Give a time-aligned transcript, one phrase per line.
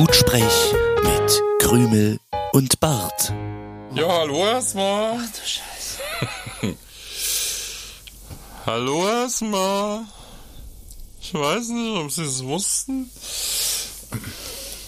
[0.00, 2.18] Gutsprech mit Krümel
[2.52, 3.34] und Bart.
[3.94, 5.18] Ja, hallo erstmal.
[5.20, 6.74] Ach du Scheiße.
[8.64, 10.04] Hallo erstmal.
[11.20, 13.10] Ich weiß nicht, ob Sie es wussten.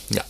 [0.08, 0.24] Ja.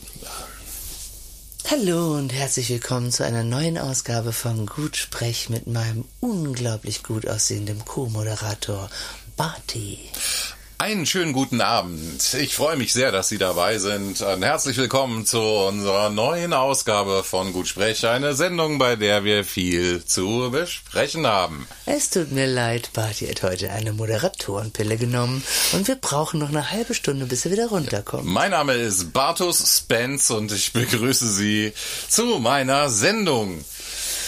[1.71, 7.85] Hallo und herzlich willkommen zu einer neuen Ausgabe von Gutsprech mit meinem unglaublich gut aussehenden
[7.85, 8.91] Co-Moderator
[9.36, 10.00] Barty.
[10.82, 12.35] Einen schönen guten Abend.
[12.35, 14.21] Ich freue mich sehr, dass Sie dabei sind.
[14.21, 18.05] Und herzlich willkommen zu unserer neuen Ausgabe von Gutsprech.
[18.05, 21.68] Eine Sendung, bei der wir viel zu besprechen haben.
[21.86, 26.72] Es tut mir leid, Barty hat heute eine Moderatorenpille genommen und wir brauchen noch eine
[26.72, 28.25] halbe Stunde, bis er wieder runterkommt.
[28.25, 31.75] Mein Name ist Bartus Spence und ich begrüße Sie
[32.08, 33.64] zu meiner Sendung.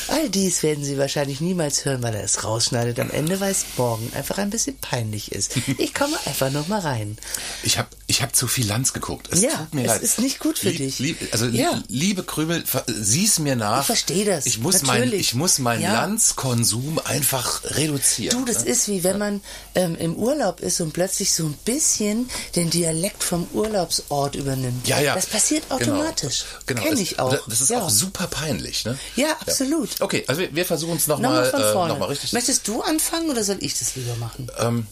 [0.08, 3.64] All dies werden Sie wahrscheinlich niemals hören, weil er es rausschneidet am Ende, weil es
[3.76, 5.52] morgen einfach ein bisschen peinlich ist.
[5.78, 7.16] Ich komme einfach noch mal rein.
[7.62, 9.28] Ich habe ich hab zu viel Lanz geguckt.
[9.30, 10.02] Es Ja, tut mir es leid.
[10.02, 10.98] ist nicht gut für Lieb- dich.
[10.98, 11.70] Lieb, also Ja.
[11.72, 13.80] li- liebe Krümel, ver- sieh's mir nach.
[13.80, 15.20] Ich verstehe das, Ich muss mein, natürlich.
[15.20, 15.92] ich muss meinen Ja.
[15.94, 18.38] Lanzkonsum einfach reduzieren.
[18.38, 18.70] Du, das ne?
[18.70, 19.41] ist wie wenn man
[19.75, 24.86] ähm, im Urlaub ist und plötzlich so ein bisschen den Dialekt vom Urlaubsort übernimmt.
[24.86, 25.14] ja, ja.
[25.14, 25.77] Das passiert Genau.
[25.77, 26.44] automatisch.
[26.66, 26.82] Genau.
[26.82, 27.36] Kenn Es- ich auch.
[27.48, 27.82] Das ist ja.
[27.82, 28.98] auch super peinlich, ne?
[29.16, 29.91] Ja, absolut.
[30.00, 31.92] Okay, also wir, wir versuchen es Nochmal nochmal von äh, vorne.
[31.92, 32.33] noch mal richtig.
[32.33, 34.50] Möchtest du anfangen oder soll ich das lieber machen?
[34.59, 34.87] Ähm,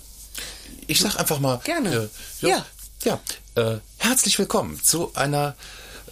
[0.87, 1.61] ich sag einfach mal.
[1.65, 2.11] Gerne.
[2.43, 2.67] Äh, Ja.
[3.05, 3.21] Ja.
[3.57, 5.55] Äh, herzlich willkommen zu einer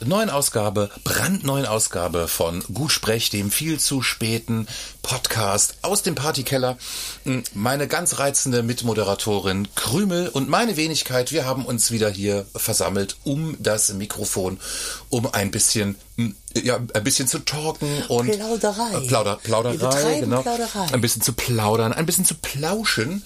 [0.04, 4.66] neuen Ausgabe, brandneuen Ausgabe von Gutsprech, dem viel zu späten
[5.02, 6.78] Podcast aus dem Partykeller.
[7.24, 13.16] Hm, Meine ganz reizende Mitmoderatorin Krümel und meine Wenigkeit, wir haben uns wieder hier versammelt
[13.24, 14.58] um das Mikrofon,
[15.08, 18.94] um ein bisschen, hm, ja, ein bisschen zu talken und Plauderei.
[18.94, 20.42] Äh, Plauder, Plauderei, genau.
[20.42, 20.92] Plauderei.
[20.92, 23.22] Ein bisschen zu plaudern, ein bisschen zu plauschen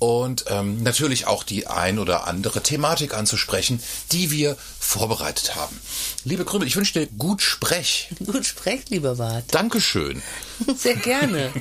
[0.00, 3.80] und ähm, natürlich auch die ein oder andere Thematik anzusprechen,
[4.12, 5.78] die wir vorbereitet haben.
[6.24, 8.08] Liebe Krümel, ich wünsche dir gut Sprech.
[8.24, 9.44] Gut, sprecht, lieber Bart.
[9.52, 10.22] Dankeschön.
[10.76, 11.52] Sehr gerne.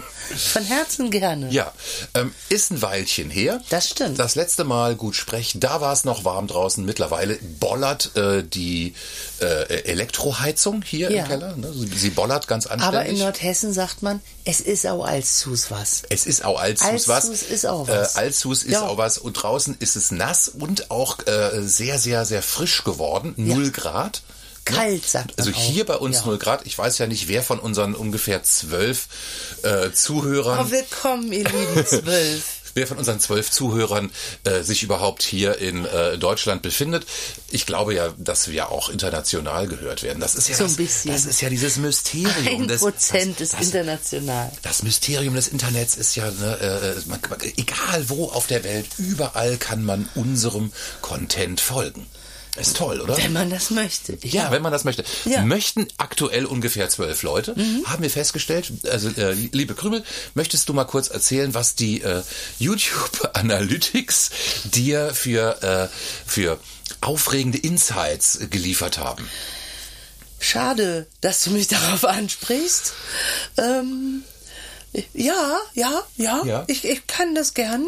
[0.54, 1.50] Von Herzen gerne.
[1.50, 1.74] Ja,
[2.14, 3.62] ähm, ist ein Weilchen her.
[3.70, 4.20] Das stimmt.
[4.20, 6.86] Das letzte Mal gut Sprech, da war es noch warm draußen.
[6.86, 8.94] Mittlerweile bollert äh, die
[9.42, 9.46] äh,
[9.86, 11.24] Elektroheizung hier Ja.
[11.24, 11.56] im Keller.
[11.56, 11.74] Ne?
[11.74, 13.00] Sie, bollert ganz anständig.
[13.00, 16.04] Aber in Nordhessen sagt man, es ist auch Alzus was.
[16.09, 17.26] Es ist auch Alzus was.
[17.26, 18.16] Alzus ist auch was.
[18.16, 18.88] Äh, Alzus ist Ja.
[18.88, 19.18] auch was.
[19.18, 23.34] Und draußen ist es nass und auch äh, sehr, sehr, sehr frisch geworden.
[23.38, 24.22] Null Grad.
[24.75, 25.62] Kalt, sagt man Also auch.
[25.63, 26.25] hier bei uns Ja.
[26.25, 26.66] null Grad.
[26.66, 29.07] Ich weiß ja nicht, wer von unseren ungefähr zwölf
[29.63, 32.44] äh, Zuhörern, Oh, willkommen, ihr lieben Zwölf.
[32.75, 34.12] wer von unseren zwölf Zuhörern
[34.44, 37.06] äh, sich überhaupt hier in äh, Deutschland befindet.
[37.50, 40.19] Ich glaube ja, dass wir auch international gehört werden.
[40.19, 41.12] Das ist ja So ein das, bisschen.
[41.12, 42.62] das ist ja dieses Mysterium.
[42.63, 44.52] Ein des- Prozent ist das, international.
[44.62, 47.19] das Mysterium des Internets ist ja, ne, äh, man,
[47.58, 50.72] egal wo auf der Welt, überall kann man unserem
[51.02, 52.06] Content folgen.
[52.56, 53.16] Ist toll, oder?
[53.18, 54.18] Wenn man das möchte.
[54.24, 55.04] Ja, wenn man das möchte.
[55.26, 55.42] Ja.
[55.42, 55.50] Mhm.
[55.50, 57.56] Möchten aktuell ungefähr zwölf Leute,
[57.86, 58.72] haben wir festgestellt.
[58.90, 62.24] Also, äh, liebe Krümel, möchtest du mal kurz erzählen, was die äh,
[62.58, 64.32] YouTube Analytics
[64.66, 65.96] dir für, äh,
[66.26, 66.59] für
[67.02, 69.30] aufregende Insights geliefert haben?
[70.40, 72.94] Schade, dass du mich darauf ansprichst.
[73.58, 74.24] Ähm,
[75.14, 76.64] ja, ja, ja, Ja.
[76.68, 77.86] Ich, ich kann das gerne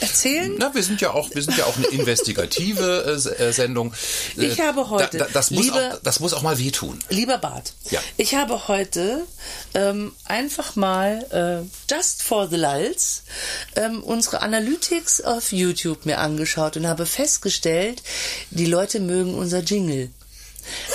[0.00, 0.54] erzählen.
[0.58, 3.04] Na, wir sind ja auch, wir sind ja auch eine investigative
[3.38, 3.92] äh, äh, Sendung.
[4.36, 6.98] Äh, Ich habe heute, da, da, das, muss liebe- auch, das muss auch mal wehtun.
[7.10, 8.00] Lieber Bart, Ja.
[8.16, 9.26] ich habe heute
[9.74, 13.22] ähm, einfach mal äh, just for the lulz
[13.76, 18.02] ähm, unsere Analytics auf YouTube mir angeschaut und habe festgestellt,
[18.50, 20.10] die Leute mögen unser Jingle.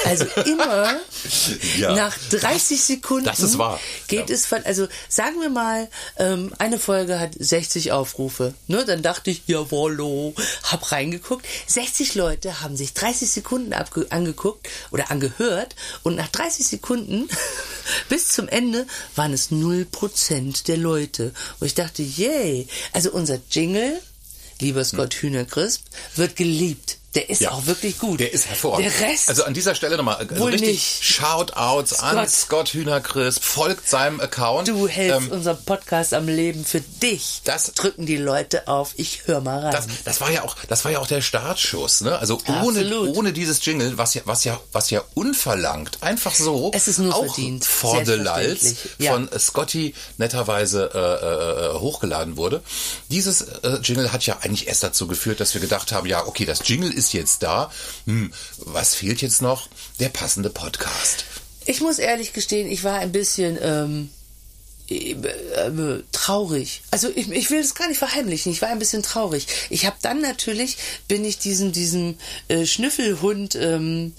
[0.06, 1.00] Also immer
[1.78, 1.96] Ja.
[1.96, 3.80] nach 30 Sekunden das ist wahr.
[4.08, 4.36] geht Ja.
[4.36, 8.54] es von, also sagen wir mal, ähm, eine Folge hat 60 Aufrufe.
[8.68, 8.86] Ne?
[8.86, 10.34] Dann dachte ich, jawollo,
[10.64, 11.46] hab reingeguckt.
[11.68, 17.28] 60 Leute haben sich 30 Sekunden angeguckt oder angehört und nach 30 Sekunden
[18.10, 18.86] bis zum Ende
[19.16, 21.34] waren es 0% der Leute.
[21.60, 24.00] Und ich dachte, yay, also unser Jingle,
[24.60, 25.82] lieber Scott Hühnercrisp,
[26.16, 26.98] wird geliebt.
[27.16, 27.42] Der ist.
[27.42, 27.52] Ja.
[27.52, 28.20] auch wirklich gut.
[28.20, 28.92] Der ist hervorragend.
[29.00, 31.04] Der Rest Also an dieser Stelle nochmal also Wohl richtig nicht.
[31.04, 32.30] Shoutouts an Scott.
[32.30, 33.44] Scott Hühnercrisp.
[33.44, 34.68] Folgt seinem Account.
[34.68, 37.42] Du hältst Ähm, unseren Podcast am Leben für dich.
[37.46, 38.94] das- drücken die Leute auf.
[38.98, 39.72] Ich hör mal rein.
[39.72, 42.18] das, das war ja auch, das war ja auch der Startschuss, ne?
[42.20, 43.16] Also ohne, Absolut.
[43.16, 47.16] ohne dieses Jingle, was ja, was ja, was ja unverlangt, einfach so, Es ist nur
[47.16, 47.66] auch verdient.
[47.66, 48.78] for the Selbstverständlich.
[49.00, 49.12] Ja.
[49.14, 52.62] von Scotty netterweise äh, äh, hochgeladen wurde.
[53.10, 56.46] Dieses äh, Jingle hat ja eigentlich erst dazu geführt, dass wir gedacht haben, ja, okay,
[56.46, 57.72] das Jingle ist jetzt da.
[58.06, 59.70] Hm, was fehlt jetzt noch?
[60.00, 61.26] Der passende Podcast.
[61.66, 64.10] ich muss ehrlich gestehen, ich war ein bisschen ähm,
[64.88, 66.84] äh, äh, traurig.
[66.92, 68.52] Also ich, ich will es gar nicht verheimlichen.
[68.52, 69.48] Ich war ein bisschen traurig.
[69.72, 72.18] Ich habe dann natürlich bin ich diesem diesem
[72.50, 74.14] äh, Schnüffelhund ähm,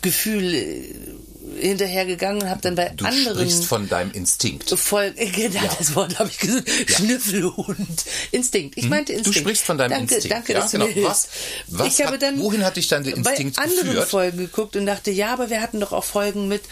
[0.00, 0.94] Gefühl äh,
[1.60, 4.70] hinterhergegangen und habe dann bei Du anderen sprichst von deinem Instinkt.
[4.78, 9.78] voll genau das Wort habe ich gesagt Schnüffelhund Instinkt ich meinte Du Instinkt sprichst von
[9.78, 10.36] deinem danke, Instinkt.
[10.36, 10.90] danke Ja, dass du genau.
[10.94, 11.04] mir.
[11.04, 11.28] Was-
[11.68, 14.08] was ich habe hat- dann wohin hat dich der Instinkt bei anderen geführt?
[14.08, 16.62] Folgen geguckt und dachte ja aber wir hatten doch auch Folgen mit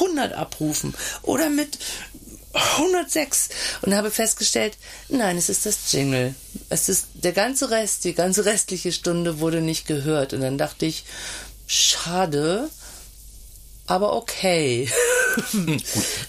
[0.00, 1.78] 100 Abrufen oder mit
[2.54, 3.48] 106
[3.82, 4.76] und habe festgestellt,
[5.08, 6.34] nein, es ist das Jingle.
[6.68, 10.86] Es ist der ganze Rest, die ganze restliche Stunde wurde nicht gehört und dann dachte
[10.86, 11.04] ich,
[11.66, 12.68] schade,
[13.86, 14.88] aber okay.
[15.52, 15.82] Gut,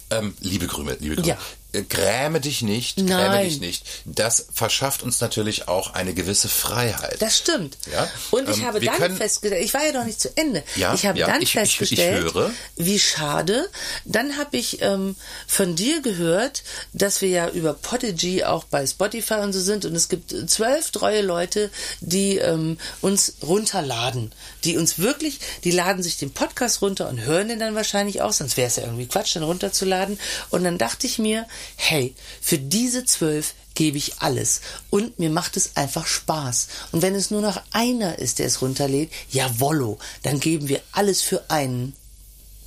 [0.10, 1.30] ähm, liebe Krümel, liebe Krümel.
[1.30, 1.38] Ja.
[1.84, 3.46] Gräme dich nicht, gräme Nein.
[3.50, 3.86] dich nicht.
[4.06, 7.22] Das verschafft uns natürlich auch eine gewisse Freiheit.
[7.22, 7.78] Das stimmt.
[7.92, 10.64] Ja, Und ich ähm, habe dann können- festgestellt, ich war ja noch nicht zu Ende.
[10.76, 12.52] Ja, ich habe ja, dann ich- ich- ich festgestellt, höre.
[12.76, 13.70] wie schade.
[14.06, 15.16] Dann habe ich ähm,
[15.48, 16.64] von dir gehört,
[16.94, 20.92] dass wir ja über Podigy auch bei Spotify und so sind und es gibt zwölf
[20.92, 21.70] treue Leute,
[22.02, 24.32] die ähm, uns runterladen,
[24.64, 28.34] die uns wirklich, die laden sich den Podcast runter und hören den dann wahrscheinlich auch,
[28.34, 30.20] sonst wäre es ja irgendwie Quatsch, den runterzuladen.
[30.50, 34.62] Und dann dachte ich mir, hey, für diese zwölf gebe ich alles.
[34.90, 36.68] Und mir macht es einfach Spaß.
[36.92, 41.22] Und wenn es nur noch einer ist, der es runterlädt, jawollo, dann geben wir alles
[41.22, 41.94] für einen.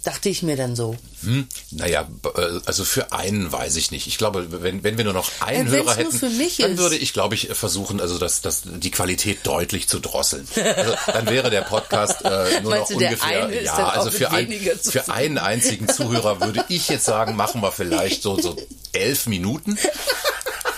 [0.08, 0.96] Dachte ich mir dann so.
[1.22, 4.06] Hm, naja, äh, also für einen weiß ich nicht.
[4.06, 6.78] Ich glaube, wenn, wenn wir nur noch einen wenn's Hörer hätten, für mich dann ist.
[6.78, 10.48] würde ich, glaube ich, versuchen, also das, das, die Qualität deutlich zu drosseln.
[10.56, 14.50] Also, dann wäre der Podcast äh, nur Meinst noch du, ungefähr, ja, also für, ein,
[14.80, 18.56] für einen einzigen Zuhörer würde ich jetzt sagen, machen wir vielleicht so, so
[18.92, 19.78] elf Minuten.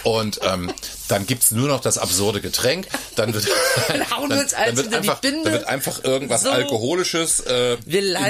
[0.03, 0.73] Und ähm,
[1.09, 2.87] dann gibt's nur noch das absurde Getränk.
[3.17, 3.47] Dann wird,
[3.89, 6.51] Dann wir uns eins wird einfach, dann wird einfach irgendwas So.
[6.51, 7.81] Alkoholisches äh, in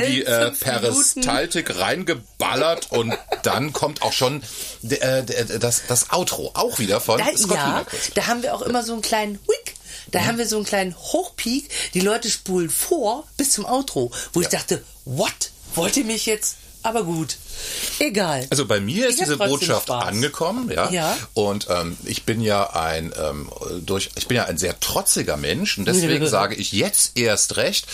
[0.07, 0.51] die äh.
[0.53, 4.43] Peristaltik reingeballert und dann kommt auch schon
[4.83, 6.53] der, der, das, das Outro.
[6.55, 9.75] Auch wieder von Da, Scott ja, da haben wir auch immer so einen kleinen Wick.
[10.11, 11.69] Da haben wir so einen kleinen Hochpeak.
[11.95, 15.51] Die Leute spulen vor bis zum Outro, wo ich dachte, what?
[15.75, 16.57] Wollt ihr mich jetzt?
[16.83, 17.37] Aber gut.
[17.99, 18.47] Egal.
[18.51, 20.05] Also bei mir ist diese Botschaft Spaß.
[20.07, 20.91] angekommen, ja.
[20.91, 21.17] Ja.
[21.35, 23.51] Und ähm, ich bin ja ein ähm,
[23.85, 27.87] durch, ich bin ja ein sehr trotziger Mensch und deswegen sage ich jetzt erst recht.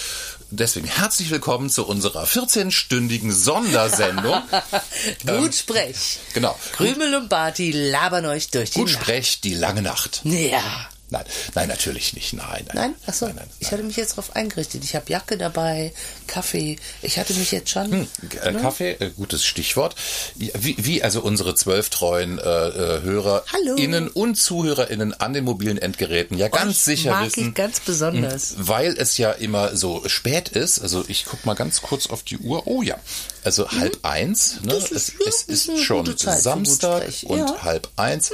[0.51, 4.41] Deswegen herzlich willkommen zu unserer 14-stündigen Sondersendung.
[5.27, 6.21] gut sprech.
[6.35, 6.57] genau.
[6.73, 9.03] Krümel und Barty labern euch durch die Gut Nacht.
[9.03, 10.21] sprech die lange Nacht.
[10.23, 10.63] Ja.
[11.09, 11.25] Nein,
[11.55, 12.33] nein, natürlich nicht.
[12.33, 12.75] Nein, nein.
[12.75, 12.95] Nein?
[13.07, 14.83] Achso, Nein, nein, ich hatte mich jetzt darauf eingerichtet.
[14.83, 15.93] Ich habe Jacke dabei,
[16.27, 16.79] Kaffee.
[17.03, 17.91] Ich hatte mich jetzt schon...
[17.93, 18.09] Hm,
[18.43, 19.95] Äh, Kaffee, äh, gutes Stichwort.
[20.35, 26.37] Wie, wie also unsere zwölf treuen äh, äh, HörerInnen und ZuhörerInnen an den mobilen Endgeräten
[26.39, 28.55] ja ganz Euch sicher mag wissen, ich ganz besonders.
[28.59, 30.81] weil es ja immer so spät ist.
[30.81, 32.67] Also ich guck mal ganz kurz auf die Uhr.
[32.67, 32.97] Oh ja,
[33.45, 34.57] also halb eins.
[34.63, 34.75] Ne?
[34.75, 34.79] Mhm.
[34.81, 37.45] Das ist- es, ja, es ist ist schon Samstag und Ja.
[37.47, 37.63] Mhm.
[37.63, 38.31] halb eins.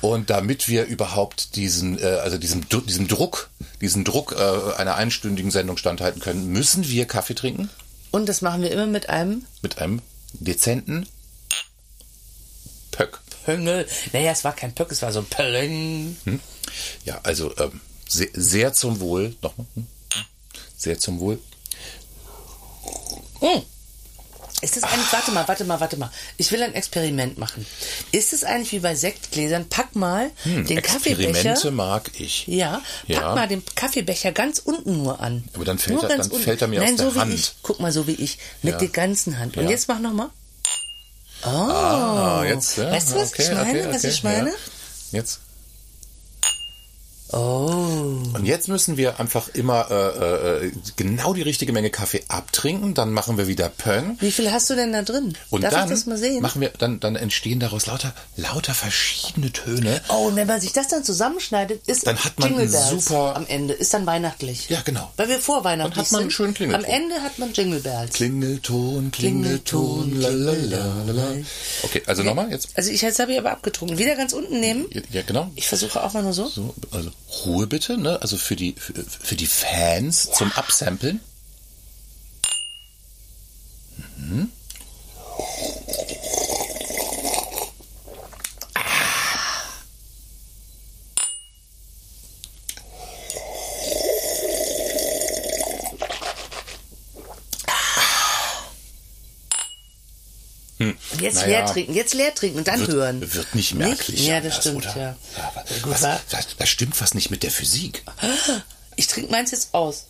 [0.00, 3.50] Und damit wir überhaupt diesen, äh, also diesem, diesem Druck,
[3.80, 7.70] diesen Druck äh, einer einstündigen Sendung standhalten können, müssen wir Kaffee trinken
[8.10, 10.02] Und das machen wir immer mit einem mit einem
[10.34, 11.08] dezenten
[12.90, 13.20] Pöck.
[13.44, 13.86] Pöngel.
[14.12, 16.16] Naja, es war kein Pöck, es war so ein Pölleng.
[17.04, 19.36] Ja, also ähm, sehr, sehr zum Wohl.
[19.40, 19.66] Nochmal.
[19.74, 19.86] Hm?
[20.76, 21.38] Sehr zum Wohl.
[23.40, 23.62] Hm.
[24.62, 26.10] Ist das eigentlich, warte mal, warte mal, warte mal.
[26.38, 27.66] Ich will ein Experiment machen.
[28.10, 29.68] Ist es eigentlich wie bei Sektgläsern?
[29.68, 31.28] Pack mal den Kaffeebecher.
[31.28, 32.46] Hm, Experimente mag ich.
[32.46, 33.34] Ja, pack Ja.
[33.34, 35.44] mal den Kaffeebecher ganz unten nur an.
[35.54, 36.42] Aber dann fällt nur er- dann unten.
[36.42, 37.34] fällt er mir Nein, aus der so wie Hand.
[37.34, 37.54] ich.
[37.62, 38.38] Guck mal, so wie ich.
[38.62, 38.78] Mit Ja.
[38.78, 39.58] der ganzen Hand.
[39.58, 39.70] Und Ja.
[39.70, 40.30] jetzt mach noch mal.
[41.44, 41.48] Oh.
[41.48, 42.78] Ah, jetzt.
[42.78, 43.68] Ja, weißt du, was okay, ich meine?
[43.70, 44.52] okay, was okay, ich meine?
[45.12, 45.40] Jetzt.
[47.32, 48.22] Oh.
[48.34, 52.94] Und jetzt müssen wir einfach immer äh, äh, genau die richtige Menge Kaffee abtrinken.
[52.94, 54.16] Dann machen wir wieder Pöng.
[54.20, 55.36] Wie viel hast du denn da drin?
[55.50, 56.40] Und Darf dann ich das mal sehen?
[56.42, 60.00] machen wir, dann, dann entstehen daraus lauter, lauter verschiedene Töne.
[60.08, 63.34] Oh, und wenn man sich das dann zusammenschneidet, ist Dann hat man Jingle Bells super-
[63.36, 63.74] am Ende.
[63.74, 64.68] Ist dann weihnachtlich.
[64.68, 65.10] Ja, genau.
[65.16, 66.84] Weil wir vorweihnachtlich Dann hat man einen schönen Klingelton.
[66.84, 68.12] Am Ende hat man Jingle Bells.
[68.14, 71.34] Klingelton, Klingelton, lalalala.
[71.82, 72.68] Okay, also nochmal jetzt.
[72.74, 73.98] Also ich jetzt habe ich aber abgetrunken.
[73.98, 74.86] Wieder ganz unten nehmen.
[75.10, 75.50] Ja, genau.
[75.56, 76.46] Ich versuche auch mal nur so.
[76.46, 77.10] So, also
[77.44, 78.20] Ruhe bitte, ne?
[78.22, 81.20] Also für die für, für die Fans zum Absamplen.
[101.26, 101.58] Jetzt Naja.
[101.58, 103.34] leer trinken, jetzt leer trinken und dann Wird, hören.
[103.34, 104.26] wird nicht merklich.
[104.26, 105.16] Ja, das anders, stimmt, oder?
[105.36, 105.52] ja.
[105.84, 106.20] was, wa?
[106.30, 108.02] da, da stimmt was nicht mit der Physik.
[108.96, 110.06] Ich trinke meins jetzt aus.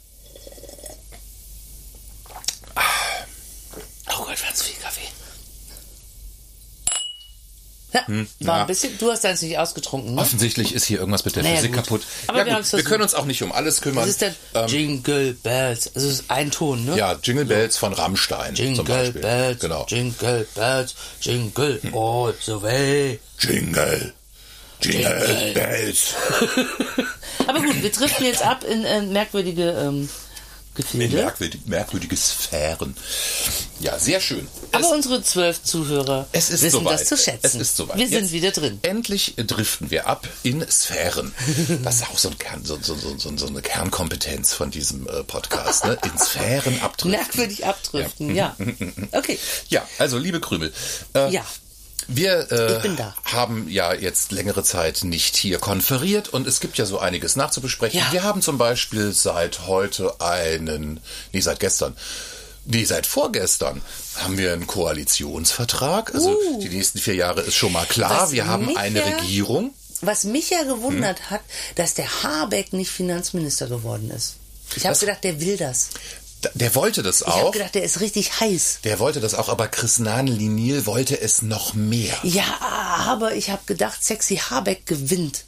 [7.96, 8.04] War.
[8.06, 8.54] Na, war Hm, ja.
[8.62, 10.20] ein bisschen, du hast deins nicht ausgetrunken, ne?
[10.20, 11.84] Offensichtlich ist hier irgendwas mit der Naja, Physik gut.
[11.84, 12.02] kaputt.
[12.28, 14.02] Aber ja, wir gut, wir können uns auch nicht um alles kümmern.
[14.04, 15.90] Das ist der ähm, Jingle Bells.
[15.94, 16.96] Also es ist ein Ton, ne?
[16.96, 19.12] ja, Jingle Bells von Rammstein Jingle.
[19.12, 19.86] Bells, Genau.
[19.88, 23.20] Jingle Bells, Jingle all the way.
[23.38, 24.12] Jingle.
[24.82, 26.14] Jingle Bells.
[27.46, 30.08] Aber gut, wir driften jetzt ab in äh, merkwürdige ähm,
[30.76, 31.16] Gefilde.
[31.16, 32.96] merkwürdig, merkwürdige Sphären.
[33.80, 34.46] Ja, sehr schön.
[34.72, 37.00] Aber unsere zwölf Zuhörer Es ist wissen soweit.
[37.00, 37.46] das zu schätzen.
[37.46, 37.96] Es ist soweit.
[37.98, 38.78] Wir sind Jetzt wieder drin.
[38.82, 41.32] Endlich driften wir ab in Sphären.
[41.82, 45.84] Das ist auch so, ein Kern, so, so, so, eine Kernkompetenz von diesem äh, Podcast.
[45.84, 45.98] Ne?
[46.04, 47.10] In Sphären abdriften.
[47.10, 48.56] Merkwürdig abdriften, ja.
[49.12, 49.38] Okay.
[49.68, 50.72] Ja, also liebe Krümel.
[51.14, 51.44] Äh, Ja.
[52.08, 52.88] Wir äh,
[53.24, 57.98] haben ja jetzt längere Zeit nicht hier konferiert und es gibt ja so einiges nachzubesprechen.
[57.98, 58.12] Ja.
[58.12, 61.00] Wir haben zum Beispiel seit heute einen,
[61.32, 61.96] nee, seit gestern,
[62.64, 63.82] nee, seit vorgestern
[64.16, 66.14] haben wir einen Koalitionsvertrag.
[66.14, 68.10] Also die nächsten vier Jahre ist schon mal klar.
[68.12, 68.22] Uh.
[68.22, 69.74] Was wir haben eine ja- Regierung.
[70.02, 71.30] Was mich ja gewundert Hm?
[71.30, 71.40] hat,
[71.74, 74.34] dass der Habeck nicht Finanzminister geworden ist.
[74.76, 75.88] Ich habe gedacht, der will das.
[76.54, 77.52] Der wollte das Ich habe auch.
[77.52, 78.80] gedacht, der ist richtig heiß.
[78.84, 82.14] Der wollte das auch, aber Chris Linil wollte es noch mehr.
[82.22, 85.44] Ja, aber ich habe gedacht, Sexy Habeck gewinnt.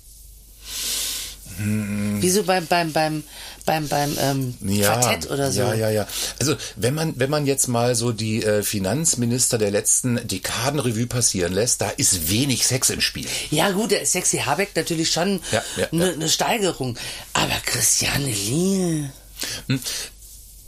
[1.60, 3.24] Wieso beim beim beim
[3.64, 5.60] beim beim ähm, Quartett oder so?
[5.60, 6.06] Ja, ja, ja.
[6.38, 11.52] Also wenn man wenn man jetzt mal so die äh, Finanzminister der letzten Dekadenrevue passieren
[11.52, 13.26] lässt, da ist wenig Sex im Spiel.
[13.50, 16.16] Ja, gut, der Sexy Habeck natürlich schon Ja, ja, eine ja.
[16.16, 16.96] ne Steigerung.
[17.32, 19.10] Aber Christiane Liel.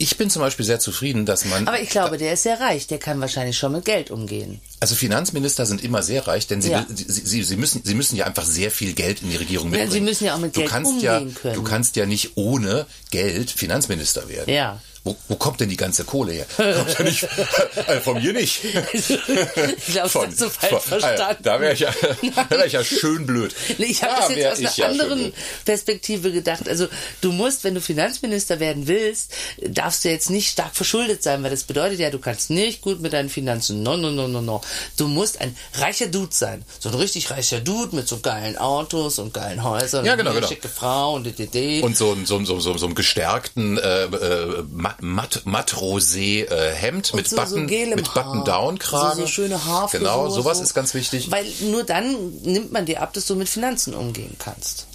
[0.01, 1.67] Ich bin zum Beispiel sehr zufrieden, dass man.
[1.67, 2.87] Aber ich glaube, der ist sehr reich.
[2.87, 4.59] Der kann wahrscheinlich schon mit Geld umgehen.
[4.79, 6.85] also Finanzminister sind immer sehr reich, denn sie, Ja.
[6.93, 9.71] sie, sie, sie müssen sie müssen ja einfach sehr viel Geld in die Regierung Ja,
[9.71, 9.91] mitbringen.
[9.91, 11.53] sie müssen ja auch mit du Geld kannst ja, umgehen können.
[11.55, 14.53] Du kannst ja nicht ohne Geld Finanzminister werden.
[14.53, 14.81] Ja.
[15.03, 16.45] Wo, wo kommt denn die ganze Kohle her?
[16.55, 17.23] Kommt ja nicht
[17.87, 18.63] äh, von mir nicht.
[18.63, 21.41] ich glaube, das hast du falsch von- verstanden.
[21.43, 21.93] Da wäre ich, ja,
[22.49, 23.55] wär ich ja schön blöd.
[23.79, 25.33] Nee, ich habe Da das jetzt aus einer ja anderen.
[25.65, 26.69] Perspektive gedacht.
[26.69, 26.87] Also
[27.21, 29.31] du musst, wenn du Finanzminister werden willst,
[29.67, 33.01] darfst du jetzt nicht stark verschuldet sein, weil das bedeutet ja, du kannst nicht gut
[33.01, 33.81] mit deinen Finanzen.
[33.81, 34.61] No, no, no, no, no.
[34.97, 36.63] Du musst ein reicher Dude sein.
[36.79, 40.05] So ein richtig reicher Dude mit so geilen Autos und geilen Häusern.
[40.05, 40.49] Ja, und genau, eine genau.
[40.51, 41.81] schicke Frau und dd.
[41.81, 44.63] Und so, ein- so, ein- so, so, so einem gestärkten äh, äh,
[44.99, 48.43] matt, matt, matt rosé äh, Hemd mit so, Button, so mit Button.
[48.45, 49.15] Down Kragen.
[49.15, 50.07] So, so schöne Haarfrisur.
[50.07, 50.63] Genau, sowas so.
[50.63, 51.31] ist ganz wichtig.
[51.31, 54.87] Weil nur dann nimmt man dir ab, dass du mit Finanzen umgehen kannst.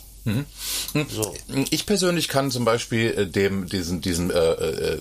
[1.08, 1.34] So.
[1.70, 5.00] Ich persönlich kann zum Beispiel äh, dem diesen diesen äh, äh,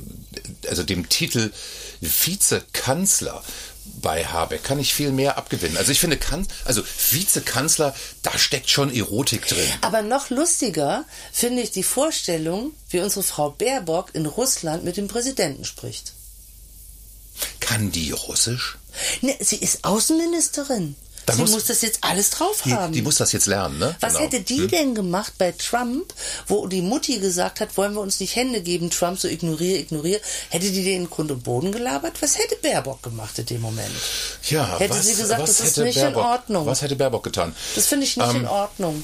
[0.69, 1.51] also dem Titel
[1.99, 3.41] Vizekanzler
[4.01, 5.77] bei Habeck kann ich viel mehr abgewinnen.
[5.77, 9.67] Also ich finde kan also Vizekanzler, da steckt schon Erotik drin.
[9.81, 15.07] Aber noch lustiger finde ich die Vorstellung, wie unsere Frau Baerbock in Russland mit dem
[15.07, 16.13] Präsidenten spricht.
[17.59, 18.77] Kann die Russisch?
[19.21, 20.95] Ne, sie ist Außenministerin.
[21.25, 22.93] Da sie muss- muss, das jetzt alles drauf Die, haben.
[22.93, 23.95] die muss das jetzt lernen, ne?
[23.99, 24.25] Was Genau.
[24.25, 26.13] hätte die denn gemacht bei Trump,
[26.47, 30.21] wo die Mutti gesagt hat, wollen wir uns nicht Hände geben, Trump so ignoriere, ignoriere?
[30.49, 32.21] Hätte die den in Grund und Boden gelabert?
[32.21, 33.89] Was hätte Baerbock gemacht in dem Moment?
[34.49, 36.65] Ja, Hätte was, sie gesagt, was das ist nicht in Baerbock, Ordnung.
[36.67, 37.55] Was hätte Baerbock getan?
[37.75, 39.03] Das finde ich nicht Ähm, in Ordnung.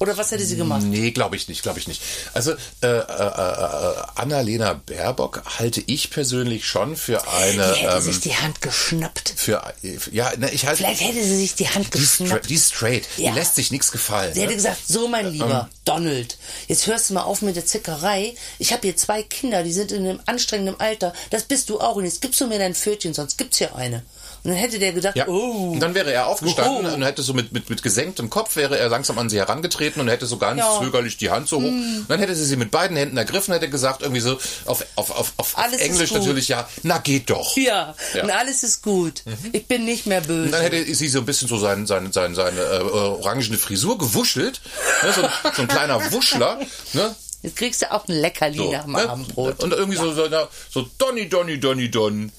[0.00, 0.82] Oder was hätte sie gemacht?
[0.82, 2.00] Nee, glaube ich nicht, glaube ich nicht.
[2.32, 2.52] Also
[2.82, 8.20] äh, äh, äh, Annalena Baerbock halte ich persönlich schon für eine Die hätte ähm, sich
[8.20, 9.34] die Hand geschnappt.
[9.36, 9.62] für
[10.10, 12.48] ja, ne, ich halte Vielleicht hätte sie sich die Hand die, stra geschnappt.
[12.48, 13.30] die straight, Ja.
[13.30, 14.32] die lässt sich nichts gefallen.
[14.32, 14.56] Sie hätte ne?
[14.56, 15.76] gesagt, so mein Lieber, Ähm.
[15.84, 18.34] Donald, jetzt hörst du mal auf mit der Zickerei.
[18.58, 21.12] Ich habe hier zwei Kinder, die sind in einem anstrengenden Alter.
[21.28, 21.96] Das bist du auch.
[21.96, 24.02] Und jetzt gibst du mir dein Pfötchen, sonst gibt's hier eine.
[24.42, 25.28] Und dann hätte der gedacht, Ja.
[25.28, 25.72] oh.
[25.72, 26.94] Und dann wäre er aufgestanden Oh.
[26.94, 30.08] und hätte so mit, mit, mit gesenktem Kopf wäre er langsam an sie herangetreten und
[30.08, 30.78] hätte so ganz Ja.
[30.80, 31.64] Zögerlich die Hand so hoch.
[31.66, 35.10] Und dann hätte sie sie mit beiden Händen ergriffen, hätte gesagt irgendwie so auf, auf,
[35.10, 37.56] auf, auf Alles Englisch natürlich ja, na geht doch.
[37.56, 38.22] Ja, Ja.
[38.24, 39.22] und alles ist gut.
[39.52, 40.44] Ich bin nicht mehr böse.
[40.44, 43.98] Und dann hätte sie so ein bisschen so sein, sein, sein, seine äh, orangene Frisur
[43.98, 44.60] gewuschelt.
[45.02, 46.58] Ne, so, ein- so ein kleiner Wuschler.
[46.94, 49.08] Ne, Jetzt kriegst du auch ein Leckerli so, nach dem ne?
[49.08, 49.62] Abendbrot.
[49.62, 52.30] Und irgendwie so, so, na, so Donny, Donny, Donny, Don.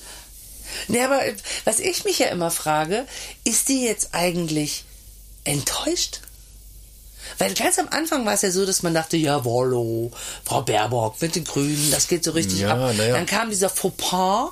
[0.88, 1.20] Nee, aber
[1.66, 3.06] was ich mich ja immer frage,
[3.44, 4.86] ist die jetzt eigentlich
[5.44, 6.22] enttäuscht?
[7.38, 10.12] Weil ganz am Anfang war es ja so, dass man dachte, ja, Wollo,
[10.44, 12.94] Frau Baerbock mit den Grünen, das geht so richtig Ja, ab.
[12.98, 13.12] ja.
[13.14, 14.50] Dann kam dieser Fauxpas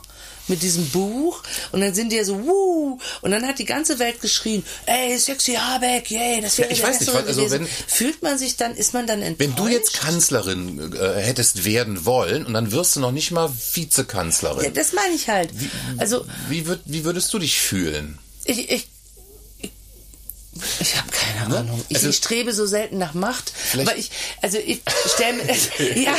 [0.49, 1.41] mit diesem Buch
[1.71, 5.17] und dann sind die ja so, wuh, und dann hat die ganze Welt geschrien, ey,
[5.17, 7.61] sexy Habeck, yay, das wäre Ja, ich weiß nicht, also gewesen.
[7.61, 9.49] wenn- Fühlt man sich dann, ist man dann enttäuscht?
[9.49, 13.51] Wenn du jetzt Kanzlerin äh, hättest werden wollen und dann wirst du noch nicht mal
[13.73, 14.63] Vizekanzlerin.
[14.65, 15.49] Ja, das meine ich halt.
[15.97, 18.17] Also, Wie, würd, wie würdest du dich fühlen?
[18.45, 18.87] ich, ich,
[20.79, 21.83] Ich habe keine Ahnung.
[21.89, 23.51] Ich, Also- ich strebe so selten nach Macht.
[23.79, 24.11] Aber ich,
[24.41, 24.81] also ich
[25.13, 25.53] stelle mir,
[26.03, 26.15] ja,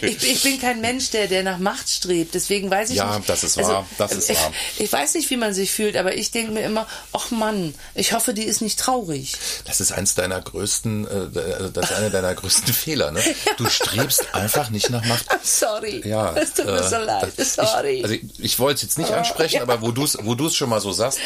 [0.00, 2.34] ich, ich bin kein Mensch, der, der nach Macht strebt.
[2.34, 3.28] Deswegen weiß ich Ja, nicht.
[3.28, 4.52] das ist also, wahr, das ist ich, wahr.
[4.78, 8.12] Ich weiß nicht, wie man sich fühlt, aber ich denke mir immer, ach Mann, ich
[8.12, 9.34] hoffe, die ist nicht traurig.
[9.64, 13.22] Das ist eins deiner größten, äh, das ist einer deiner größten Fehler, ne?
[13.58, 15.30] Du strebst einfach nicht nach Macht.
[15.30, 16.02] I'm sorry.
[16.06, 17.32] Ja, Es tut mir äh, so leid.
[17.36, 17.98] das- sorry.
[17.98, 19.62] Ich, also ich, wollte es jetzt nicht ansprechen, ja.
[19.62, 21.18] aber wo du es wo du's schon mal so sagst,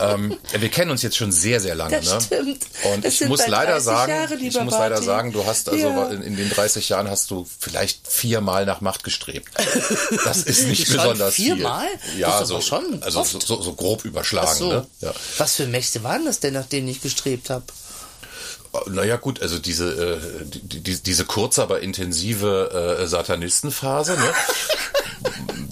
[0.00, 1.79] ähm, wir kennen uns jetzt schon sehr, sehr lange.
[1.88, 2.20] Das ne?
[2.20, 2.66] stimmt.
[2.92, 5.88] Und Es ich muss leider 30 sagen, Jahre, ich muss leider sagen, du hast also
[5.88, 6.08] Ja.
[6.10, 9.48] in, in den 30 Jahren hast du vielleicht viermal nach Macht gestrebt.
[10.24, 11.86] Das ist nicht Schon besonders viermal?
[11.88, 12.20] viel.
[12.22, 14.58] Das Ja, so, schon also so, so, so grob überschlagen.
[14.58, 14.68] So.
[14.72, 14.86] Ne?
[15.00, 15.12] Ja.
[15.38, 17.64] Was für Mächte waren das denn, nach denen ich gestrebt habe?
[18.86, 24.34] Naja gut, also diese, äh, die, die, diese kurze, aber intensive äh, Satanistenphase, ne?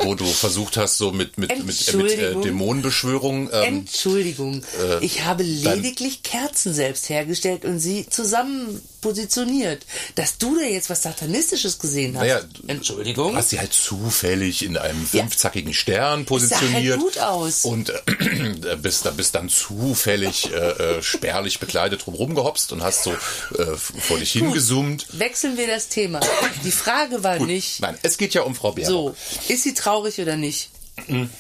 [0.01, 2.43] wo du versucht hast, so mit, mit, mit, mit äh, Entschuldigung.
[2.43, 3.51] Dämonenbeschwörung.
[3.53, 4.63] Ähm, Entschuldigung,
[5.01, 9.85] ich habe lediglich Kerzen selbst hergestellt und sie zusammen positioniert.
[10.17, 12.23] Dass du da jetzt was Satanistisches gesehen hast.
[12.23, 13.33] naja, Entschuldigung.
[13.33, 15.21] Du hast sie halt zufällig in einem Ja.
[15.23, 16.99] fünfzackigen Stern sah halt positioniert.
[16.99, 17.65] gut aus.
[17.65, 20.57] Und äh, bist, da- bist dann zufällig äh,
[20.99, 25.07] äh, spärlich bekleidet drumherum gehopst und hast so äh, vor dich hingesummt.
[25.13, 26.21] Wechseln wir das Thema.
[26.65, 29.15] Die Frage war nicht, Nein, es geht ja um Frau Baerbock.
[29.47, 30.71] so, ist sie traurig oder nicht?
[31.07, 31.31] Mhm.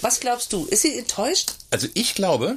[0.00, 0.66] Was glaubst du?
[0.66, 1.52] Ist sie enttäuscht?
[1.70, 2.56] Also ich glaube,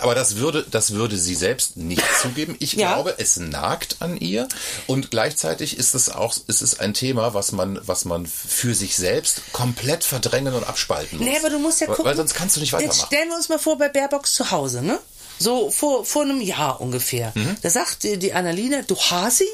[0.00, 2.56] aber das würde, das würde sie selbst nicht zugeben.
[2.60, 2.94] Ich Ja.
[2.94, 4.48] glaube, es nagt an ihr
[4.86, 8.94] und gleichzeitig ist es auch, ist es ein Thema, was man, was man für sich
[8.96, 11.26] selbst komplett verdrängen und abspalten muss.
[11.26, 12.04] Nee, aber du musst ja gucken.
[12.04, 13.06] Weil sonst kannst du nicht Jetzt weitermachen.
[13.06, 14.98] stellen wir uns mal vor bei Baerbocks zu Hause, ne?
[15.38, 17.32] So vor, vor einem Jahr ungefähr.
[17.34, 17.56] Mhm.
[17.62, 19.48] Da sagt die, die Annalena, du Hasi,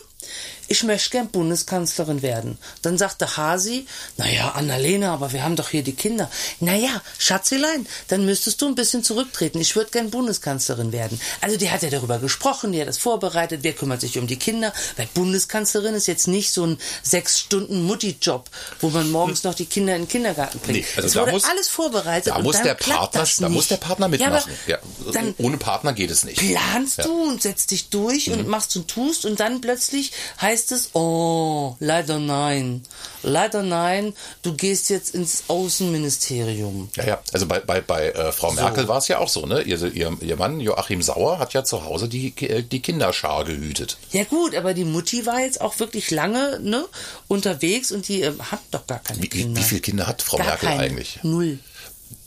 [0.68, 2.58] ich möchte gern Bundeskanzlerin werden.
[2.82, 6.30] Dann sagte Hasi, naja, Annalena, aber wir haben doch hier die Kinder.
[6.60, 9.60] Naja, Schatzelein, dann müsstest du ein bisschen zurücktreten.
[9.60, 11.20] Ich würde gern Bundeskanzlerin werden.
[11.40, 14.36] Also die hat ja darüber gesprochen, die hat das vorbereitet, wer kümmert sich um die
[14.38, 14.72] Kinder.
[14.96, 18.48] Weil Bundeskanzlerin ist jetzt nicht so ein sechs Stunden Mutti-Job,
[18.80, 20.78] wo man morgens noch die Kinder in den Kindergarten bringt.
[20.80, 22.32] Nee, also es da wurde muss- alles vorbereitet.
[22.34, 24.52] Da muss der Partner, da muss der Partner Ja, mitmachen.
[24.66, 24.78] Ja,
[25.12, 26.38] dann Ohne Partner geht es nicht.
[26.38, 30.90] planst du und setzt dich durch und machst und tust und dann plötzlich heißt es,
[30.94, 32.82] oh, leider nein.
[33.22, 36.88] Leider nein, du gehst jetzt ins Außenministerium.
[36.96, 37.20] Ja, ja.
[37.32, 39.62] Also bei, bei, bei äh, Frau Merkel war es ja auch so, ne?
[39.62, 43.98] Ihr, ihr, ihr Mann Joachim Sauer hat ja zu Hause die, äh, die Kinderschar gehütet.
[44.12, 46.84] Ja gut, aber die Mutti war jetzt auch wirklich lange ne,
[47.26, 49.60] unterwegs und die äh, hat doch gar keine Wie, Kinder.
[49.60, 50.82] wie viele Kinder hat Frau gar Merkel keine.
[50.82, 51.18] eigentlich?
[51.22, 51.58] Null.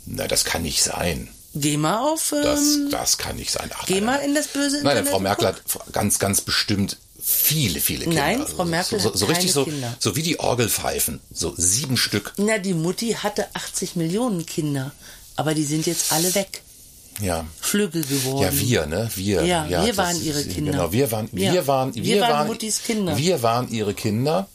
[0.05, 1.29] Na, das kann nicht sein.
[1.53, 2.31] Geh mal auf.
[2.31, 3.69] Ähm, Das, das kann nicht sein.
[3.73, 4.29] Ach, geh nein, mal nein.
[4.29, 8.21] in das böse Nein, Internet Frau und Merkel hat ganz, ganz bestimmt viele, viele Kinder.
[8.21, 9.95] Nein, Frau Merkel so, hat so richtig keine so, Kinder.
[9.99, 12.33] so wie die Orgelpfeifen, so sieben Stück.
[12.37, 14.91] Na, die Mutti hatte 80 Millionen Kinder,
[15.35, 16.63] aber die sind jetzt alle weg.
[17.19, 17.45] Ja.
[17.59, 18.43] Flügel geworden.
[18.43, 19.09] Ja, wir, ne?
[19.15, 19.43] Wir.
[19.45, 20.71] Ja, wir das waren ihre Kinder.
[20.71, 23.17] Genau, wir waren, wir Ja, waren, wir wir, waren waren, Muttis Kinder.
[23.17, 24.47] Wir waren ihre Kinder.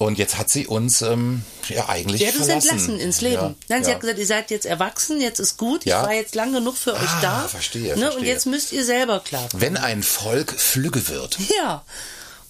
[0.00, 2.68] Und jetzt hat sie uns ähm, ja eigentlich Sie hat uns verlassen.
[2.70, 3.34] entlassen ins Leben.
[3.42, 3.94] Ja, Nein, sie ja.
[3.96, 6.00] hat gesagt, ihr seid jetzt erwachsen, jetzt ist gut, Ja.
[6.00, 7.48] ich war jetzt lang genug für euch Ah, da.
[7.48, 8.24] verstehe, ne, Und verstehe.
[8.24, 9.60] jetzt müsst ihr selber klarkommen.
[9.60, 11.84] Wenn ein Volk flügge wird, Ja.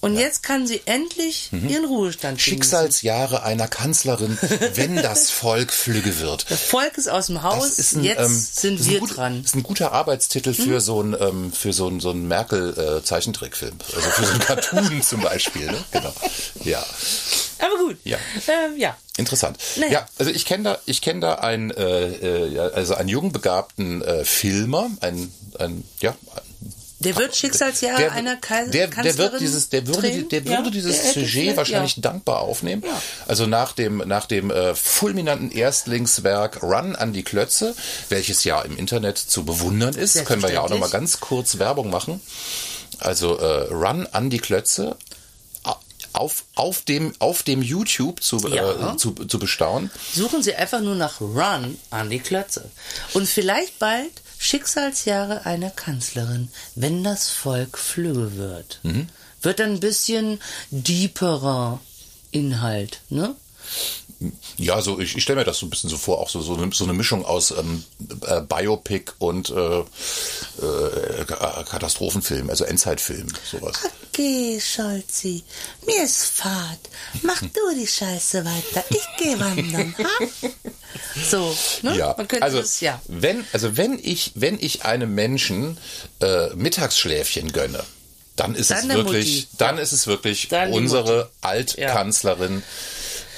[0.01, 2.53] Und jetzt kann sie endlich ihren Ruhestand genießen.
[2.53, 4.37] Schicksalsjahre einer Kanzlerin,
[4.73, 6.49] wenn das Volk flügge wird.
[6.49, 9.41] Das Volk ist aus dem Haus, ein, jetzt ähm, sind wir gut, dran.
[9.43, 12.77] Das ist ein guter Arbeitstitel für so ein ähm, für so ein so ein Merkel
[12.77, 15.67] äh, Zeichentrickfilm, also für so ein Cartoon zum Beispiel.
[15.67, 15.77] Ne?
[15.91, 16.13] Genau.
[16.63, 16.83] Ja,
[17.59, 17.97] Aber gut.
[18.03, 18.17] Ja.
[18.47, 18.97] Ähm, ja.
[19.17, 19.59] interessant.
[19.77, 19.91] Naja.
[19.91, 23.31] Ja, also ich kenne da ich kenne da einen äh, äh, ja, also einen jungen
[23.31, 26.15] begabten äh, Filmer, ein ein ja
[27.03, 30.29] Der wird Schicksalsjahre der, einer Kais der, der wird dieses, der würde, drehen?
[30.29, 32.01] der würde Ja, dieses der Sujet wahrscheinlich ja.
[32.01, 32.83] dankbar aufnehmen.
[32.85, 33.01] Ja.
[33.27, 37.75] Also nach dem, nach dem äh, fulminanten Erstlingswerk Run an die Klötze,
[38.09, 41.57] welches ja im Internet zu bewundern ist, können wir ja auch noch mal ganz kurz
[41.57, 42.21] Werbung machen.
[42.99, 44.95] Also äh, Run an die Klötze
[46.13, 48.93] auf, auf dem auf dem YouTube zu, Ja.
[48.93, 49.89] äh, zu, zu bestaunen.
[50.13, 52.69] Suchen Sie einfach nur nach Run an die Klötze.
[53.13, 54.11] Und vielleicht bald
[54.43, 58.79] Schicksalsjahre einer Kanzlerin, wenn das Volk flügge wird.
[58.81, 59.07] Mhm.
[59.43, 61.79] Wird dann ein bisschen deeperer
[62.31, 63.35] Inhalt, ne?
[64.57, 66.55] Ja, so ich, ich stelle mir das so ein bisschen so vor, auch so so
[66.55, 67.83] eine, so eine Mischung aus ähm,
[68.27, 73.77] äh, Biopic und äh, äh, Katastrophenfilm, also Endzeitfilm, sowas.
[74.09, 75.43] Okay, Scholzi,
[75.85, 76.79] mir ist Fahrt.
[77.23, 78.83] Mach du die Scheiße weiter.
[78.89, 80.25] Ich gehe wandern, ha?
[81.29, 81.97] So, ne?
[81.97, 83.01] Ja, Man könnte also das, ja.
[83.07, 85.77] wenn also wenn ich wenn ich einem Menschen
[86.21, 87.83] äh, Mittagsschläfchen gönne,
[88.35, 89.47] dann ist Dann es wirklich Mutti.
[89.57, 91.31] dann ist es wirklich Dann unsere
[91.77, 91.93] Ja.